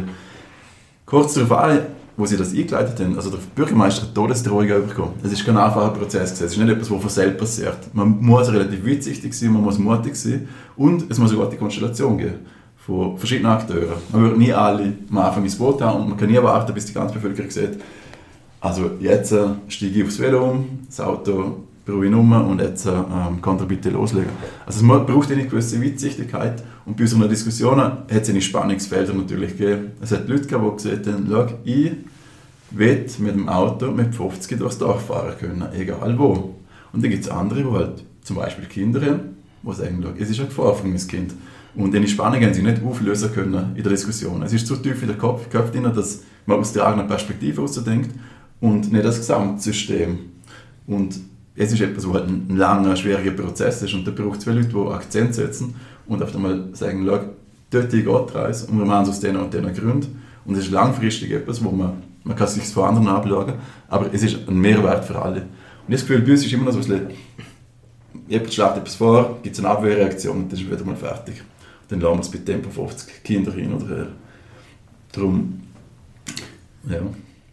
[1.06, 1.80] Kurz darauf
[2.18, 5.14] wo sie das eingeleitet haben, also der Bürgermeister hat Todesdrohungen bekommen.
[5.24, 6.34] Das ist kein einfacher Prozess.
[6.34, 7.78] Es ist nicht etwas, was von selbst passiert.
[7.94, 12.18] Man muss relativ weitsichtig sein, man muss mutig sein und es muss eine gute Konstellation
[12.18, 12.40] geben
[12.86, 13.94] von verschiedenen Akteuren.
[14.12, 16.86] Man würde nie alle am Anfang ins Boot haben und man kann nie warten, bis
[16.86, 17.80] die ganze Bevölkerung sieht,
[18.60, 22.86] also jetzt äh, steige ich aufs Velo um, das Auto brauche ich um und jetzt
[22.86, 22.92] äh,
[23.42, 24.30] kann er bitte loslegen.
[24.66, 29.58] Also es braucht eine gewisse Weitsichtigkeit und bei unseren Diskussionen hat es eine Spannungsfelder natürlich
[29.58, 29.92] gegeben.
[30.00, 31.92] Es hat Leute gegeben, die gesagt haben, schau, ich
[32.72, 36.56] will mit dem Auto mit 50 durchs Dorf fahren können, egal wo.
[36.94, 40.40] Und dann gibt es andere, die halt zum Beispiel Kinder haben, die sagen, es ist
[40.40, 41.34] eine Gefahr für mein Kind.
[41.76, 44.44] Und diese Spannungen haben sie nicht auflösen können in der Diskussion.
[44.44, 47.58] Es ist zu tief in der Kopf, Kopf drin, dass man aus der eigenen Perspektive
[47.58, 48.12] heraus denkt
[48.60, 50.20] und nicht das Gesamtsystem.
[50.88, 51.20] Und
[51.56, 54.58] es ist etwas, wo halt ein langer, schwieriger Prozess ist und da braucht es viele
[54.58, 55.76] Leute, die Akzent setzen
[56.08, 57.20] und auf einmal sagen, schau,
[57.70, 60.66] dort geht die Reise und wir machen es aus diesen und diesen Gründen und es
[60.66, 63.54] ist langfristig etwas, wo man, man kann es sich von anderen anschauen,
[63.88, 65.42] aber es ist ein Mehrwert für alle.
[65.42, 67.18] Und das Gefühl, bei uns ist immer noch so ein bisschen,
[68.28, 71.44] jemand schlägt etwas vor, gibt es eine Abwehrreaktion und dann ist wieder mal fertig.
[71.92, 74.08] Dann lassen wir es bei Tempo 50 Kinder hin oder her.
[75.12, 75.62] Darum,
[76.90, 77.02] ja.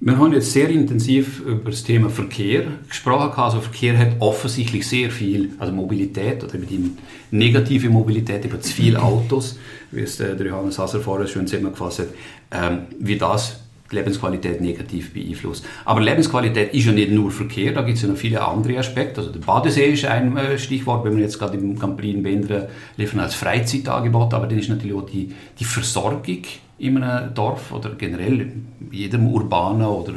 [0.01, 3.33] Wir haben jetzt sehr intensiv über das Thema Verkehr gesprochen.
[3.37, 6.97] Also Verkehr hat offensichtlich sehr viel, also Mobilität oder mit ihm
[7.33, 9.59] negative Mobilität, über zu viele Autos,
[9.91, 12.09] wie es der Johannes Hasser vorher schön zusammengefasst hat,
[12.53, 15.65] ähm, wie das Lebensqualität negativ beeinflusst.
[15.85, 19.21] Aber Lebensqualität ist ja nicht nur Verkehr, da gibt es ja noch viele andere Aspekte.
[19.21, 23.21] Also der Badesee ist ein äh, Stichwort, wenn wir jetzt gerade im Camplin Bendra liefern
[23.21, 26.43] als Freizeitangebot, aber dann ist natürlich auch die, die Versorgung
[26.79, 30.15] in einem Dorf oder generell in jedem urbanen oder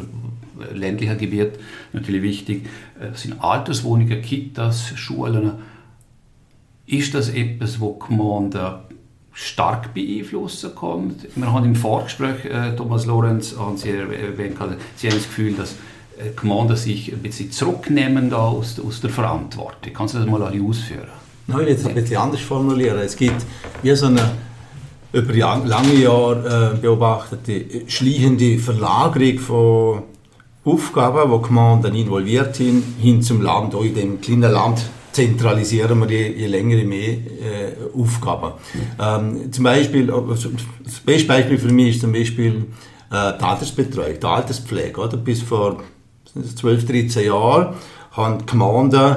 [0.74, 1.54] ländlichen Gebiet
[1.94, 2.70] natürlich wichtig.
[3.00, 5.54] Das sind Alterswohnungen, Kitas, Schulen.
[6.86, 8.82] Ist das etwas, wo die Gemeinde
[9.34, 11.15] stark beeinflussen kann?
[11.36, 14.58] Wir haben im Vorgespräch, äh, Thomas Lorenz, haben Sie erwähnt,
[14.96, 15.76] Sie haben das Gefühl, dass
[16.17, 19.94] die Gemeinden sich ein bisschen zurücknehmen da aus, aus der Verantwortung.
[19.94, 21.08] Kannst du das mal alle ausführen?
[21.48, 23.00] Nein, ich will ein bisschen anders formulieren.
[23.00, 23.46] Es gibt
[23.82, 24.32] wie so eine
[25.13, 30.04] über lange Jahre äh, beobachtete schleichende Verlagerung von
[30.63, 33.76] Aufgaben, wo Gemeinden involviert sind, hin zum Land.
[33.76, 38.54] Auch in dem kleinen Land zentralisieren wir je, je länger je mehr äh, Aufgaben.
[39.00, 40.13] Ähm, zum Beispiel, äh,
[40.84, 42.65] das beste Beispiel für mich ist zum Beispiel
[43.12, 45.00] äh, die Altersbetreuung, die Alterspflege.
[45.00, 45.17] Oder?
[45.17, 45.84] Bis vor
[46.56, 47.76] 12, 13 Jahren
[48.12, 49.15] haben die Gemeinden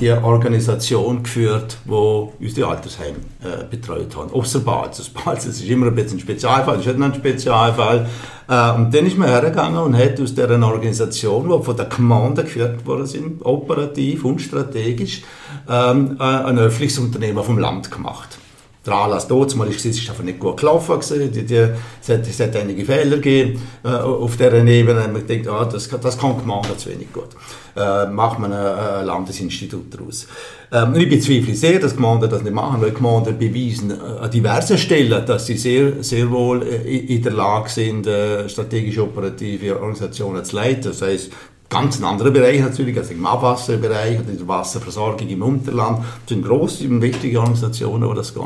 [0.00, 4.30] die Organisation geführt, die unsere Altersheime äh, betreut haben.
[4.32, 4.98] Außer Balz.
[4.98, 8.06] Das Balz ist immer ein bisschen ein Spezialfall, das ist nicht ein Spezialfall.
[8.48, 12.44] Äh, und dann ist man hergegangen und hat aus dieser Organisation, die von der Gemeinde
[12.44, 15.22] geführt worden sind, operativ und strategisch,
[15.68, 18.38] ähm, äh, ein öffentliches Unternehmen vom Land gemacht
[18.86, 21.00] der Anlass dort mal ist, einfach nicht gut gelaufen.
[21.32, 25.08] Die, die, es, hat, es hat einige Fehler gegeben äh, auf dieser Ebene.
[25.08, 27.30] Man denkt, ah, das, das kann Gemeinde zu wenig gut.
[27.76, 30.26] Äh, macht man ein, ein Landesinstitut daraus.
[30.72, 34.78] Ähm, ich bezweifle sehr, dass Gemeinden das nicht machen, weil Gemeinden beweisen äh, an diversen
[34.78, 40.44] Stellen, dass sie sehr, sehr wohl äh, in der Lage sind, äh, strategische operative Organisationen
[40.44, 40.84] zu leiten.
[40.84, 41.30] Das heißt,
[41.68, 45.98] ganz ein anderer Bereich natürlich, also im Abwasserbereich oder in der Wasserversorgung im Unterland.
[45.98, 48.42] Das sind grosse und wichtige Organisationen, wo das geht.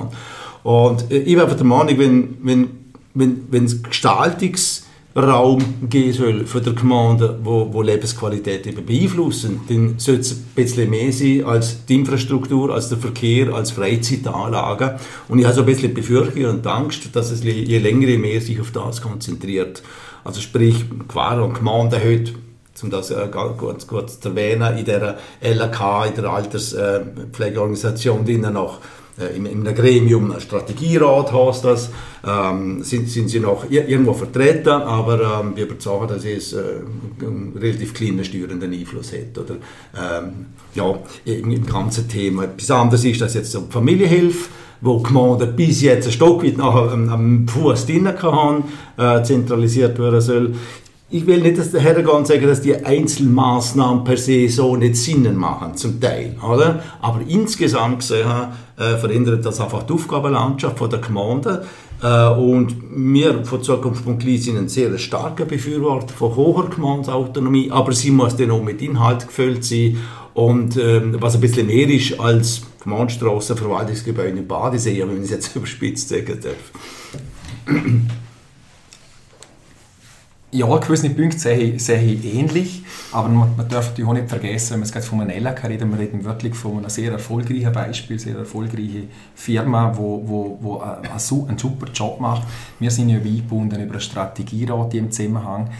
[0.63, 2.69] Und äh, ich bin einfach der Meinung, wenn, wenn,
[3.15, 9.95] wenn, wenn es Gestaltungsraum geben soll für die Gemeinde, wo, wo Lebensqualität eben beeinflussen, dann
[9.99, 14.93] sollte es ein bisschen mehr sein als die Infrastruktur, als der Verkehr, als Freizeitanlagen.
[15.29, 18.41] Und ich habe so ein bisschen Befürchtung und Angst, dass es je länger, je mehr
[18.41, 19.83] sich auf das konzentriert.
[20.25, 22.35] Also sprich, Quara und Gemeinde heute
[22.83, 28.79] um das äh, kurz, kurz zu erwähnen, in der LK, in der Alterspflegeorganisation, die noch
[29.21, 31.91] äh, in, in einem Gremium, Strategierat heißt das,
[32.27, 36.63] ähm, sind, sind sie noch irgendwo vertreten, aber ähm, wir überzeugen, dass es äh,
[37.21, 39.39] einen relativ kleinen steuernden Einfluss hat.
[39.39, 39.57] Oder,
[39.97, 42.45] ähm, ja, im, im ganzen Thema.
[42.45, 44.49] Etwas anderes ist, dass jetzt die Familienhilfe
[44.83, 48.65] wo die Gemeinde bis jetzt ein Stück weit nachher am, am Fuß drin haben,
[48.97, 50.55] äh, zentralisiert werden soll
[51.13, 54.97] ich will nicht dass der hergehen und sagen, dass die Einzelmaßnahmen per se so nicht
[54.97, 56.83] Sinn machen, zum Teil, oder?
[57.01, 58.31] Aber insgesamt gesehen
[58.79, 61.67] äh, verändert das einfach die Aufgabenlandschaft von der Gemeinde.
[62.01, 68.13] Äh, und wir von Zukunft.li sind ein sehr starker Befürworter von hoher Gemeindeautonomie, aber sie
[68.13, 69.99] muss dann auch mit Inhalt gefüllt sein
[70.35, 75.31] und äh, was ein bisschen mehr ist als Gemeindestrasse, Verwaltungsgebäude in Badesee, wenn ich es
[75.31, 77.75] jetzt überspitzt sagen darf.
[80.53, 82.83] Ja, gewisse Punkte sehe ich, sehe ich ähnlich,
[83.13, 85.93] aber man, man darf natürlich auch nicht vergessen, wenn man jetzt von einer LK reden,
[85.93, 89.05] wir reden wirklich von einem sehr erfolgreichen Beispiel, sehr erfolgreiche
[89.37, 92.49] Firma, wo, wo, wo einen, super Job macht.
[92.81, 95.71] Wir sind ja eingebunden über einen Strategierat im Zusammenhang.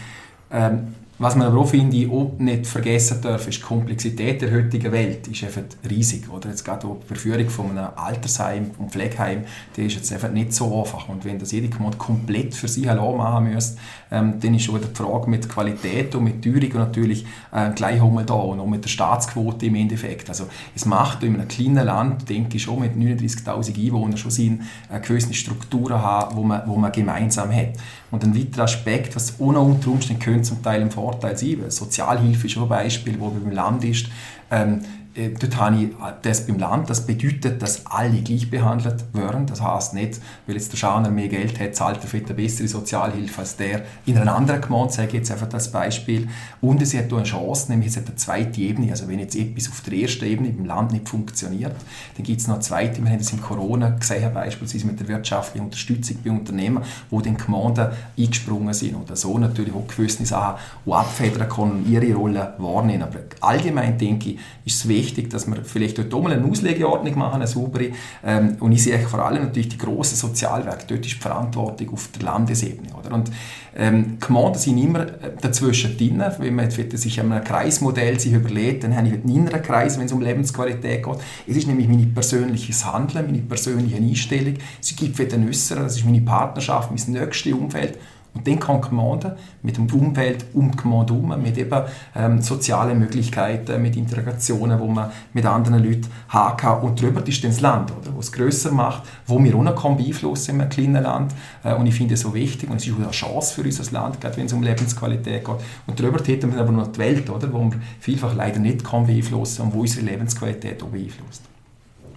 [0.49, 4.91] Ähm, was man aber auch, finde auch nicht vergessen darf, ist die Komplexität der heutigen
[4.91, 6.27] Welt ist einfach riesig.
[6.31, 6.49] Oder?
[6.49, 9.43] Jetzt gerade auch die Verführung von einem Altersheim und Pflegeheim,
[9.77, 11.09] die ist jetzt einfach nicht so einfach.
[11.09, 13.77] Und wenn das jede Gemeinde komplett für sich allein machen müsste,
[14.11, 18.25] ähm, dann ist schon die Frage mit Qualität und mit Teuerung natürlich äh, gleich einmal
[18.25, 20.29] da und auch mit der Staatsquote im Endeffekt.
[20.29, 24.63] Also es macht in einem kleinen Land, denke ich schon, mit 39'000 Einwohnern schon Sinn,
[24.89, 27.73] eine gewisse Strukturen haben, wo man, wo man gemeinsam hat.
[28.11, 32.47] Und ein weiterer Aspekt, was ohne unter Umständen könnte zum Teil im Vorteil sein, Sozialhilfe
[32.47, 34.07] ist ein Beispiel, wo beim Land ist,
[34.53, 34.81] Ähm,
[35.15, 35.89] äh, ich
[36.21, 36.89] das beim Land.
[36.89, 39.45] Das bedeutet, dass alle gleich behandelt werden.
[39.45, 42.67] Das heißt nicht, weil jetzt der Schaner mehr Geld hat, zahlt er vielleicht eine bessere
[42.67, 46.27] Sozialhilfe als der in einer anderen Gemeinde, sage ich jetzt einfach das Beispiel.
[46.61, 48.91] Und es hat auch eine Chance, nämlich es hat eine zweite Ebene.
[48.91, 51.75] Also wenn jetzt etwas auf der ersten Ebene beim Land nicht funktioniert,
[52.15, 53.03] dann gibt es noch eine zweite.
[53.03, 57.37] Wir haben das in Corona gesehen, beispielsweise mit der wirtschaftlichen Unterstützung bei Unternehmen, wo den
[57.37, 62.53] Gemeinden eingesprungen sind oder so natürlich auch gewisse Sachen auch abfedern können und ihre Rolle
[62.57, 63.03] wahrnehmen.
[63.03, 67.35] Aber allgemein denke ich, ist es wichtig, dass wir vielleicht dort mal eine Auslegeordnung machen,
[67.35, 67.91] eine saubere.
[68.23, 70.85] Ähm, und ich sehe vor allem natürlich die grossen Sozialwerke.
[70.87, 72.89] Dort ist die Verantwortung auf der Landesebene.
[72.97, 73.13] Oder?
[73.13, 73.31] Und
[73.75, 76.23] ähm, Gemeinden sind immer äh, dazwischen drin.
[76.39, 80.11] Wenn man sich ein Kreismodell sich überlegt, dann habe ich einen inneren Kreis, wenn es
[80.11, 81.17] um Lebensqualität geht.
[81.47, 84.55] Es ist nämlich mein persönliches Handeln, meine persönliche Einstellung.
[84.81, 87.97] Es gibt für den Äußeren, das ist meine Partnerschaft, mein nächstes Umfeld.
[88.33, 91.81] Und dann kann die Gemeinde mit dem Umfeld um die Gemeinde herum, mit eben
[92.15, 96.81] ähm, sozialen Möglichkeiten, mit Integrationen, wo man mit anderen Leuten haben kann.
[96.81, 99.95] Und darüber ist dann das Land, oder, was es grösser macht, wo wir auch noch
[99.97, 101.33] beeinflussen in einem kleinen Land.
[101.63, 103.91] Äh, und ich finde es so wichtig und es ist auch eine Chance für unser
[103.91, 105.55] Land, gerade wenn es um Lebensqualität geht.
[105.85, 109.57] Und darüber hätten wir aber noch die Welt, oder, wo wir vielfach leider nicht beeinflussen
[109.57, 111.50] kann und wo unsere Lebensqualität auch beeinflusst.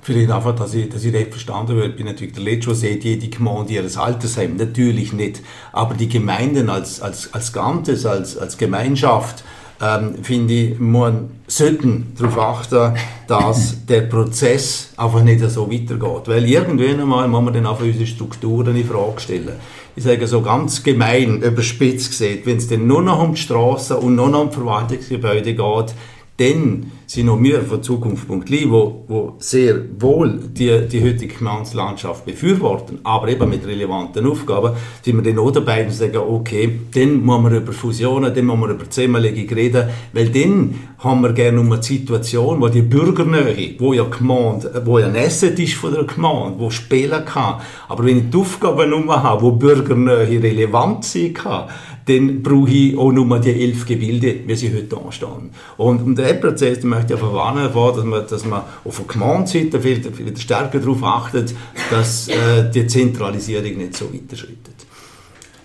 [0.05, 1.89] Vielleicht einfach, dass ich, dass ich recht verstanden werde.
[1.89, 4.57] Ich bin natürlich der Letzte, der sagt, jede Gemeinde ihres Altersheim.
[4.57, 5.41] Natürlich nicht.
[5.73, 9.45] Aber die Gemeinden als, als, als Ganzes, als, als Gemeinschaft,
[9.81, 16.27] ähm, finde ich, man sollten darauf achten, dass der Prozess einfach nicht so weitergeht.
[16.29, 19.55] Weil irgendwann einmal muss man dann einfach unsere Strukturen in Frage stellen.
[19.97, 23.97] Ich sage so ganz gemein, überspitzt gesehen, wenn es dann nur noch um die Straßen
[23.97, 25.95] und nur noch um Verwaltungsgebäude geht,
[26.37, 33.01] dann sind auch wir von Zukunft.li, wo, wo sehr wohl die, die heutige Gemeindelandschaft befürworten,
[33.05, 37.43] aber eben mit relevanten Aufgaben, sind wir dann auch dabei und sagen, okay, dann muss
[37.43, 41.71] man über Fusionen, dann muss man über Zusammenlegung reden, weil dann haben wir gerne um
[41.71, 46.05] eine Situation, wo die Bürgernähe, wo ja Gemeinde, wo ja ein Asset ist von der
[46.05, 51.35] Gemeinde, wo spielen kann, aber wenn ich die Aufgaben nur habe, wo Bürgernähe relevant sein
[51.35, 51.69] kann,
[52.07, 55.51] dann brauche ich auch nur die elf Gebilde, wie sie heute anstehen.
[55.77, 59.81] Und um den Prozess möchte ich einfach warnen, dass man, dass man auf der Gemeindeseite
[59.81, 61.55] viel, viel stärker darauf achtet,
[61.91, 64.75] dass äh, die Zentralisierung nicht so weiterschreitet.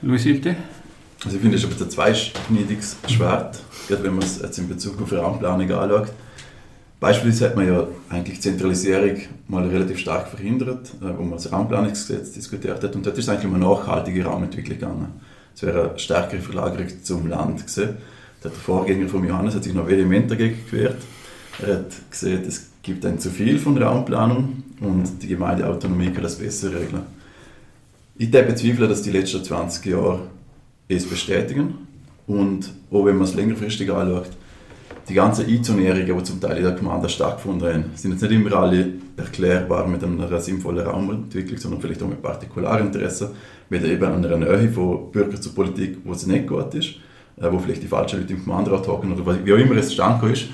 [0.01, 0.55] Luis Hilte?
[1.25, 5.01] Also ich finde, es ist ein zweischneidiges Schwert, gerade wenn man es jetzt in Bezug
[5.01, 6.13] auf Raumplanung anschaut.
[7.01, 12.31] Beispielsweise hat man ja eigentlich Zentralisierung mal relativ stark verhindert, äh, wo man das Raumplanungsgesetz
[12.31, 12.95] diskutiert hat.
[12.95, 15.07] Und dort ist es eigentlich um eine nachhaltige Raumentwicklung gegangen.
[15.59, 17.97] Es wäre eine stärkere Verlagerung zum Land gewesen.
[18.41, 21.01] Der Vorgänger von Johannes hat sich noch vehement dagegen gewehrt.
[21.61, 26.37] Er hat gesehen, es gibt ein zu viel von Raumplanung und die Gemeindeautonomie kann das
[26.37, 27.01] besser regeln.
[28.17, 30.21] Ich bezweifle, dass die letzten 20 Jahre
[30.87, 31.87] es bestätigen.
[32.25, 34.29] Und auch wenn man es längerfristig anschaut,
[35.09, 38.53] die ganzen Einzonierungen, die zum Teil in der Gemeinde stattgefunden haben, sind jetzt nicht immer
[38.53, 43.29] alle erklärbar mit einer sinnvollen Raumentwicklung, sondern vielleicht auch mit Partikularinteressen,
[43.69, 46.89] mit eben einer Nähe von Bürger zur Politik, wo es nicht gut ist,
[47.37, 50.31] äh, wo vielleicht die falschen Leute im Gemeinderat hocken oder wie auch immer es zustande
[50.31, 50.45] ist.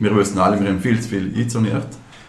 [0.00, 1.86] Wir wissen alle, wir haben viel zu viel einzoniert.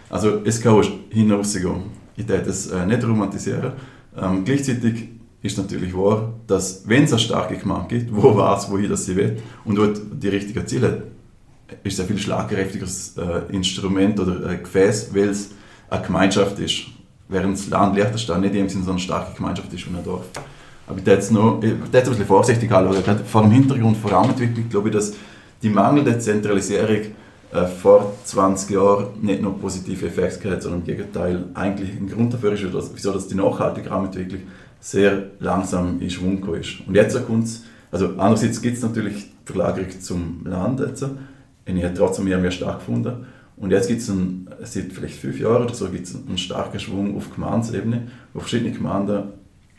[0.08, 1.82] Also es kann auch hinausgehen.
[2.16, 3.72] Ich würde das äh, nicht romantisieren.
[4.16, 5.08] Ähm, gleichzeitig
[5.42, 9.16] ist natürlich wahr, dass wenn es eine starke Gemeinde gibt, wo weiß, wohin das sie
[9.16, 11.02] will und dort die richtigen Ziele hat,
[11.82, 15.50] ist ein viel schlagkräftigeres äh, Instrument oder äh, Gefäß, weil es
[15.90, 16.82] eine Gemeinschaft ist.
[17.28, 20.04] Während das Land Liechtenstein nicht in dem Sinne so eine starke Gemeinschaft ist wie ein
[20.04, 20.26] Dorf.
[20.86, 23.20] Aber ich jetzt noch, ein bisschen vorsichtig anschauen.
[23.24, 25.14] Vor dem Hintergrund von Raumentwicklung glaube ich, dass
[25.62, 27.00] die mangelnde Zentralisierung
[27.52, 32.34] äh, vor 20 Jahren nicht nur positive Effekte hat, sondern im Gegenteil eigentlich ein Grund
[32.34, 34.42] dafür ist, dass, wieso dass die nachhaltige Raumentwicklung
[34.80, 36.86] sehr langsam in Schwung ist.
[36.86, 41.06] Und jetzt kommt es, also andererseits gibt es natürlich die Verlagerung zum Land jetzt,
[41.66, 43.26] und ich habe trotzdem mehr und mehr stattgefunden.
[43.56, 47.32] Und jetzt gibt es seit vielleicht fünf Jahren oder so gibt einen starken Schwung auf
[47.32, 49.24] Gemeindeebene, wo verschiedene Gemeinden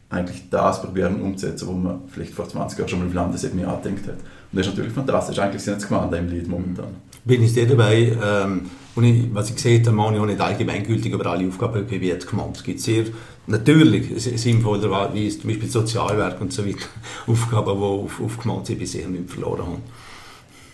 [0.09, 4.07] eigentlich das probieren umzusetzen, was man vielleicht vor 20 Jahren schon mal auf Landesebene angedenkt
[4.07, 4.15] hat.
[4.15, 5.39] Und das ist natürlich fantastisch.
[5.39, 6.95] Eigentlich sind jetzt Gemeinden im Lied momentan.
[7.25, 8.15] Bin ich sehr dabei.
[8.23, 12.25] Ähm, und ich, was ich sehe, mache ich auch nicht allgemeingültig über alle Aufgaben gewährt
[12.25, 12.51] gemacht.
[12.55, 13.03] Es gibt sehr
[13.47, 16.85] natürlich sinnvollerweise zum Beispiel Sozialwerk und so weiter
[17.27, 18.37] Aufgaben, die auf, auf
[18.79, 19.81] bisher nicht verloren haben.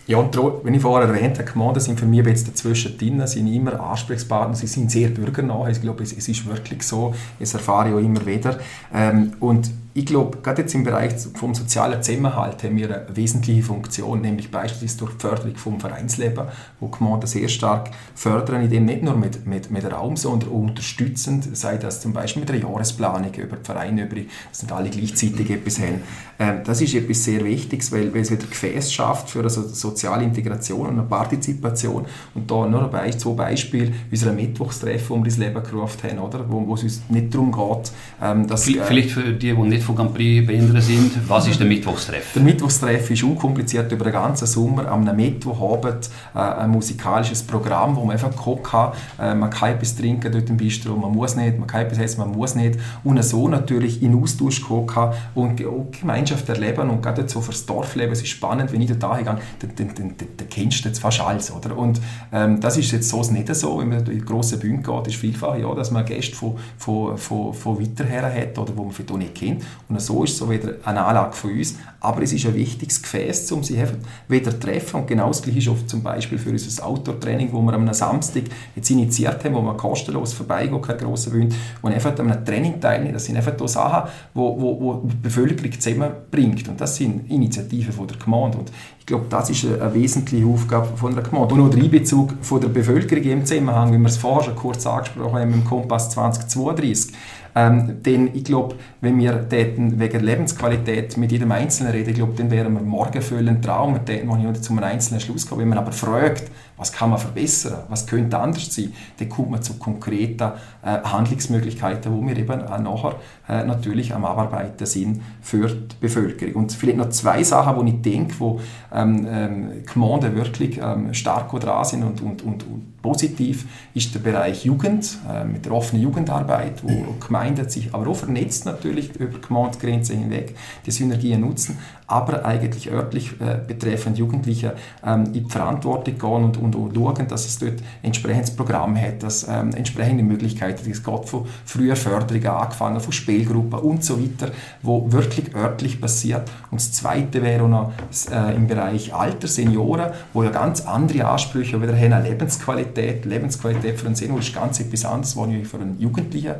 [0.06, 3.46] Ja, und wenn ich vorher erwähnt habe, Gemeinden sind für mich jetzt dazwischen drin, sind
[3.46, 5.68] immer Ansprechpartner, sie sind sehr bürgernah.
[5.68, 8.58] Ich glaube, es, es ist wirklich so, das erfahre ich auch immer wieder.
[8.92, 13.62] Ähm, und ich glaube, gerade jetzt im Bereich vom sozialen Zusammenhalt haben wir eine wesentliche
[13.62, 16.46] Funktion, nämlich beispielsweise durch die Förderung vom Vereinsleben,
[16.80, 20.54] wo die Gemeinden sehr stark fördern, indem nicht nur mit, mit, mit Raum, sondern auch
[20.54, 24.72] unterstützend, sei das zum Beispiel mit der Jahresplanung über die Vereine, über die, dass nicht
[24.72, 26.02] alle gleichzeitig etwas haben.
[26.38, 30.24] Ähm, das ist etwas sehr Wichtiges, weil, weil es wieder Gefäß schafft für eine soziale
[30.24, 32.06] Integration und eine Partizipation.
[32.34, 36.44] Und da nur ein, zwei Beispiele unserer Mittwochstreffen, die wir ins Leben gerufen haben, oder?
[36.48, 38.64] Wo, wo es uns nicht darum geht, ähm, dass...
[38.64, 41.28] Vielleicht für die, die nicht nicht von Grand Prix behindert sind.
[41.28, 42.32] Was ist der Mittwochstreff?
[42.34, 44.86] Der Mittwochstreff ist unkompliziert über den ganzen Sommer.
[44.88, 48.92] Am Mittwochabend äh, ein musikalisches Programm, wo man einfach kochen kann.
[49.20, 51.58] Äh, man kann etwas trinken dort im Bistro, man muss nicht.
[51.58, 52.78] Man kann etwas essen, man muss nicht.
[53.02, 55.60] Und so natürlich in Austausch kochen und
[55.98, 56.88] Gemeinschaft erleben.
[56.88, 60.14] Und gerade so fürs Dorfleben, es ist spannend, wenn ich da hingehe, dann, dann, dann,
[60.36, 61.52] dann kennst du jetzt fast alles.
[61.52, 61.76] Oder?
[61.76, 62.00] Und
[62.32, 65.16] ähm, das ist jetzt so nicht so, wenn man in die grossen Bühne geht, ist
[65.16, 68.92] vielfach ja, dass man Gäste von, von, von, von weiter her hat oder wo man
[68.92, 69.62] vielleicht auch nicht kennt.
[69.88, 71.76] Und so ist es wieder eine Anlage von uns.
[72.00, 73.80] Aber es ist ein wichtiges Gefäß, um sie
[74.28, 75.00] wieder zu treffen.
[75.00, 78.44] Und genau das Gleiche ist oft zum Beispiel für unser Outdoor-Training, wo wir am Samstag
[78.74, 81.50] jetzt initiiert haben, wo man kostenlos vorbeigehen, keine grosse Bühne,
[81.80, 83.14] wo man einfach an einem Training teilnimmt.
[83.14, 86.68] Das sind einfach so Sachen, wo, wo, wo die Bevölkerung zusammenbringt.
[86.68, 88.58] Und das sind Initiativen von der Gemeinde.
[88.58, 91.54] Und ich glaube, das ist eine, wesentliche Aufgabe von der Gemeinde.
[91.54, 94.86] Und auch der Einbezug von der Bevölkerung im Zusammenhang, wie wir es vorher schon kurz
[94.86, 97.12] angesprochen haben, im Kompass 2032.
[97.54, 102.34] Ähm, denn ich glaube, wenn wir dort wegen Lebensqualität mit jedem Einzelnen reden, ich glaube,
[102.36, 104.00] dann wären wir morgen völlig Traum.
[104.04, 105.62] Dort noch nicht zu einem einzelnen Schluss kommen.
[105.62, 109.62] Wenn man aber fragt, was kann man verbessern, was könnte anders sein, dann kommt man
[109.62, 113.16] zu konkreten äh, Handlungsmöglichkeiten, wo wir eben auch nachher
[113.48, 116.54] äh, natürlich am Abarbeiten sind für die Bevölkerung.
[116.54, 118.60] Und vielleicht noch zwei Sachen, wo ich denke, wo
[118.92, 124.20] ähm, ähm, Gemeinden wirklich ähm, stark dran sind und, und, und, und, positiv, ist der
[124.20, 129.38] Bereich Jugend, äh, mit der offenen Jugendarbeit, wo Gemeinden sich aber auch vernetzt natürlich über
[129.38, 134.74] Gemeindegrenzen hinweg die Synergien nutzen, aber eigentlich örtlich äh, betreffend Jugendliche
[135.04, 139.22] ähm, in die Verantwortung gehen und, und, und schauen, dass es dort entsprechendes Programm hat,
[139.22, 144.52] dass ähm, entsprechende Möglichkeiten, es geht von früher Förderungen angefangen, von Spielgruppen und so weiter,
[144.82, 146.50] wo wirklich örtlich passiert.
[146.70, 147.92] Und das Zweite wäre auch noch
[148.30, 154.06] äh, im Bereich Alter, Senioren, wo ja ganz andere Ansprüche wieder haben, Lebensqualität, Lebensqualität für
[154.06, 156.54] einen Senior ist ganz etwas anderes, als für einen Jugendlichen.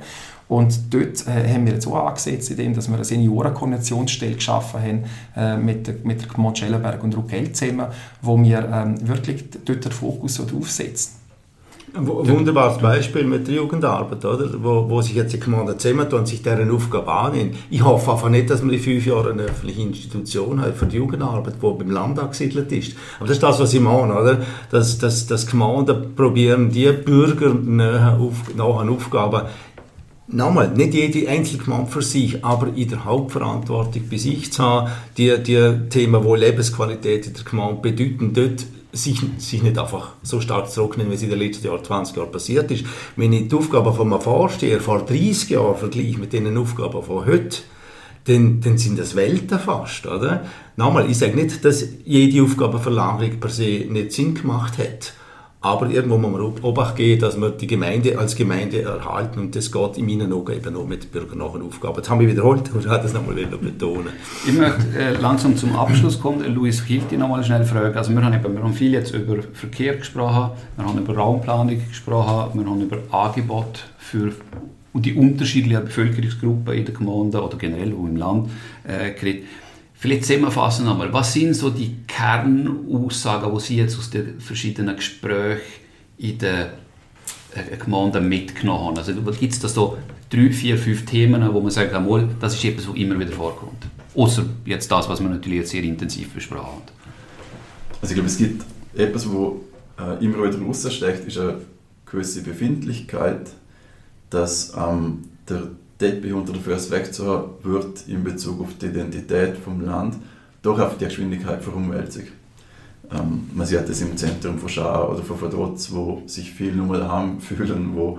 [0.48, 5.04] Und dort äh, haben wir jetzt auch angesetzt, indem dass wir eine Seniorenkonventionsstelle geschaffen haben
[5.36, 7.86] äh, mit, der, Gemeinde Schellenberg und Ruckell zusammen,
[8.20, 11.21] wo wir ähm, wirklich dort den Fokus so.
[11.95, 14.49] Ein wunderbares Beispiel mit der Jugendarbeit, oder?
[14.62, 17.55] Wo, wo sich jetzt die Gemeinde zusammentun und sich deren Aufgabe annehmen.
[17.68, 20.97] Ich hoffe einfach nicht, dass wir in fünf Jahren eine öffentliche Institution haben für die
[20.97, 22.97] Jugendarbeit, die beim Land angesiedelt ist.
[23.18, 24.38] Aber das ist das, was ich meine, oder?
[24.70, 29.43] Dass, dass, dass Gemeinden probieren, die bürgernahen Auf, Aufgaben
[30.28, 35.43] nochmal, nicht jede Einzelgemeinde für sich, aber in der Hauptverantwortung bei sich zu haben, die,
[35.43, 40.70] die Themen, die Lebensqualität in der Gemeinde bedeuten, dort sich, sich nicht einfach so stark
[40.70, 42.84] zurücknehmen, wie es in den letzten Jahren, 20 Jahren passiert ist.
[43.16, 47.24] Wenn ich die Aufgaben von einem Vorsteher vor 30 Jahren vergleiche mit den Aufgaben von
[47.24, 47.59] heute,
[48.24, 50.47] dann, dann sind das Welten fast, oder?
[50.76, 55.14] Nochmal, ich sage nicht, dass jede Aufgabenverlagerung per se nicht Sinn gemacht hat.
[55.64, 59.70] Aber irgendwo muss man Obacht geben, dass wir die Gemeinde als Gemeinde erhalten und das
[59.70, 61.94] geht in meinen Augen eben nur mit bürgernahen Aufgaben.
[61.98, 64.08] Das haben wir wiederholt und ich wollte das nochmal betonen.
[64.44, 66.52] Ich möchte äh, langsam zum Abschluss kommen.
[66.52, 67.96] Luis Kilti nochmal schnell fragen.
[67.96, 71.80] Also wir haben, eben, wir haben viel jetzt über Verkehr gesprochen, wir haben über Raumplanung
[71.88, 74.32] gesprochen, wir haben über Angebot für
[74.94, 78.50] die unterschiedlichen Bevölkerungsgruppen in der Gemeinde oder generell auch im Land
[78.82, 79.44] äh, geredet.
[80.03, 85.62] Vielleicht zusammenfassen einmal, was sind so die Kernaussagen, die Sie jetzt aus den verschiedenen Gesprächen
[86.18, 86.66] in den
[87.55, 88.98] äh, Gemeinden mitgenommen haben?
[88.98, 89.96] Also gibt es da so
[90.28, 93.86] drei, vier, fünf Themen, wo man sagt, einmal, das ist etwas, was immer wieder vorkommt?
[94.16, 96.82] Außer jetzt das, was wir natürlich jetzt sehr intensiv besprochen haben.
[98.00, 98.64] Also ich glaube, es gibt
[98.96, 99.61] etwas, wo
[100.00, 101.59] äh, immer wieder rausstecht, ist eine
[102.07, 103.50] gewisse Befindlichkeit,
[104.30, 105.68] dass ähm, der
[106.03, 110.16] Teppich unter der Füße wegzuhaben, wird in Bezug auf die Identität vom Land
[110.61, 112.32] doch auf die Geschwindigkeit verumwältigt.
[113.12, 116.86] Ähm, man sieht das im Zentrum von Schar oder von Verdotz, wo sich viele nur
[116.86, 118.18] mal daheim fühlen, wo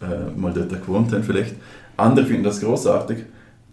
[0.00, 1.54] äh, mal dort gewohnt haben vielleicht.
[1.96, 3.18] Andere finden das großartig,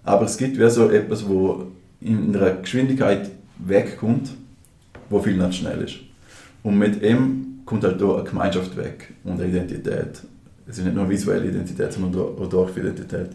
[0.03, 1.65] aber es gibt wie so etwas, wo
[2.01, 4.29] in einer Geschwindigkeit wegkommt,
[5.09, 5.95] wo viel nicht schnell ist.
[6.61, 10.21] Und mit ihm kommt halt da eine Gemeinschaft weg und eine Identität
[10.69, 13.31] es ist nicht nur visuelle Identität, sondern auch Dorfidentität.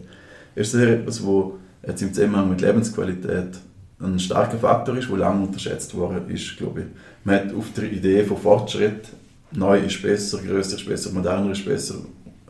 [0.55, 1.45] Ist das etwas, was
[1.85, 3.57] jetzt im Zusammenhang mit Lebensqualität
[3.99, 6.85] ein starker Faktor ist, der lange unterschätzt worden ist, glaube ich.
[7.23, 9.09] Man hat auf der Idee von Fortschritt,
[9.51, 11.95] neu ist besser, größer ist besser, moderner ist besser,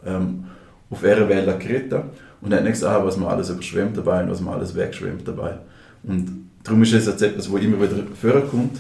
[0.06, 0.46] ähm,
[0.90, 2.04] auf ihrer Welle geritten
[2.42, 5.58] und hat nicht gesagt, was man alles überschwemmt dabei und was man alles wegschwemmt dabei.
[6.04, 8.80] Und darum ist es jetzt etwas, wo immer wieder vorkommt,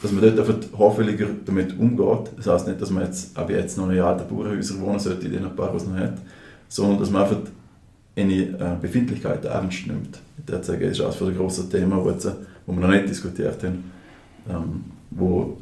[0.00, 2.30] dass man dort einfach hoffentlich damit umgeht.
[2.36, 5.32] Das heißt nicht, dass man jetzt, aber jetzt noch in alten Bauernhäusern wohnen sollte, in
[5.32, 6.18] denen paar, was noch hat,
[6.68, 7.38] sondern dass man einfach
[8.16, 10.18] eine äh, Befindlichkeit ernst nimmt.
[10.46, 12.04] Das ist eines der grossen Themen, wo
[12.72, 13.90] wir noch nicht diskutiert haben,
[14.48, 15.56] ähm, wo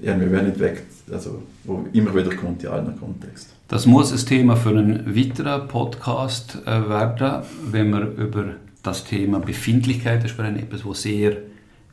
[0.00, 3.52] irgendwie nicht weg, also wo immer wieder kommt in allen Kontexten.
[3.68, 9.38] Das muss ein Thema für einen weiteren Podcast äh, werden, wenn wir über das Thema
[9.38, 11.36] Befindlichkeit sprechen, etwas, was sehr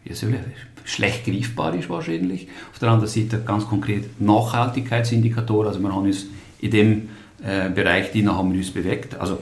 [0.08, 2.48] wie soll ich, schlecht greifbar ist wahrscheinlich.
[2.72, 6.28] Auf der anderen Seite ganz konkret Nachhaltigkeitsindikatoren, also wir haben uns
[6.60, 7.10] in dem
[7.44, 9.20] äh, Bereich, die haben wir uns bewegt.
[9.20, 9.40] Also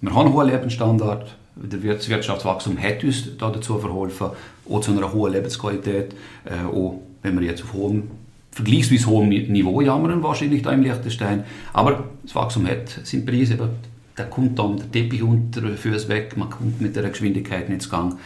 [0.00, 4.28] wir haben einen hohen Lebensstandard, das Wirtschaftswachstum hat uns da dazu verholfen,
[4.70, 6.14] auch zu einer hohen Lebensqualität,
[6.44, 8.04] äh, auch wenn wir jetzt auf hohem
[8.52, 11.42] vergleichsweise hohem Niveau jammern, wahrscheinlich da im Liechtenstein.
[11.72, 13.50] Aber das Wachstum hat seinen Preis.
[13.50, 13.68] Eben,
[14.14, 17.82] da kommt dann der Teppich unter den Füßen weg, man kommt mit der Geschwindigkeit nicht
[17.82, 18.16] zu Gang.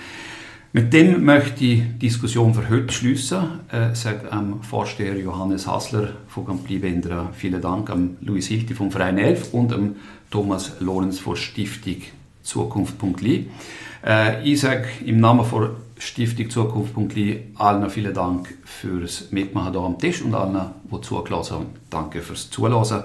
[0.75, 3.39] Mit dem möchte ich die Diskussion für heute schließen.
[3.73, 8.91] Äh, sage am Vorsteher Johannes Hassler von Gampli Wendra vielen Dank, am Luis Hilti vom
[8.91, 9.97] Verein 11 und am
[10.31, 12.03] Thomas Lorenz von Stiftung
[12.43, 13.47] Zukunft.li.
[14.07, 19.99] Äh, ich sage im Namen von Stiftung Zukunft.li allen vielen Dank fürs Mitmachen hier am
[19.99, 23.05] Tisch und allen, die zugelassen haben, danke fürs Zuhören.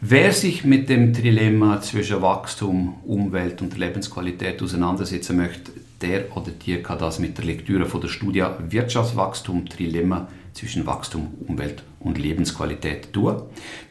[0.00, 6.82] Wer sich mit dem Trilemma zwischen Wachstum, Umwelt und Lebensqualität auseinandersetzen möchte, der oder die
[6.82, 13.12] kann das mit der Lektüre von der Studie Wirtschaftswachstum Trilemma zwischen Wachstum, Umwelt und Lebensqualität
[13.12, 13.42] tun.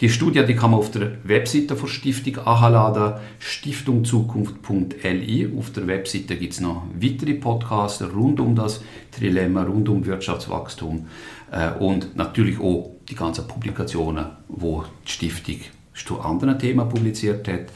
[0.02, 5.54] Die Studie die kann man auf der Webseite der Stiftung anladen, stiftungzukunft.li.
[5.58, 8.82] Auf der Webseite gibt es noch weitere Podcasts rund um das
[9.12, 11.08] Trilemma, rund um Wirtschaftswachstum
[11.52, 15.62] äh, und natürlich auch die ganzen Publikationen, wo die Stiftung
[15.94, 17.68] zu anderen Themen publiziert hat.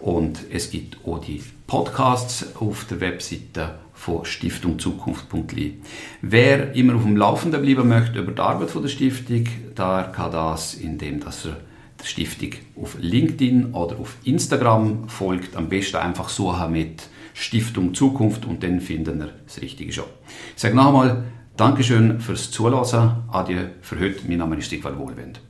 [0.00, 5.78] Und es gibt auch die Podcasts auf der Webseite von Stiftung Zukunft.li.
[6.22, 9.46] Wer immer auf dem Laufenden bleiben möchte über die Arbeit der Stiftung,
[9.76, 11.58] der kann das, indem dass er
[12.00, 15.54] der Stiftung auf LinkedIn oder auf Instagram folgt.
[15.54, 17.02] Am besten einfach suchen mit
[17.34, 20.04] Stiftung Zukunft und dann finden er das Richtige schon.
[20.56, 21.24] Ich sage noch einmal
[21.56, 23.24] Dankeschön fürs Zuhören.
[23.30, 24.26] Adieu für heute.
[24.26, 25.42] Mein Name ist Stigwald Wohlwend.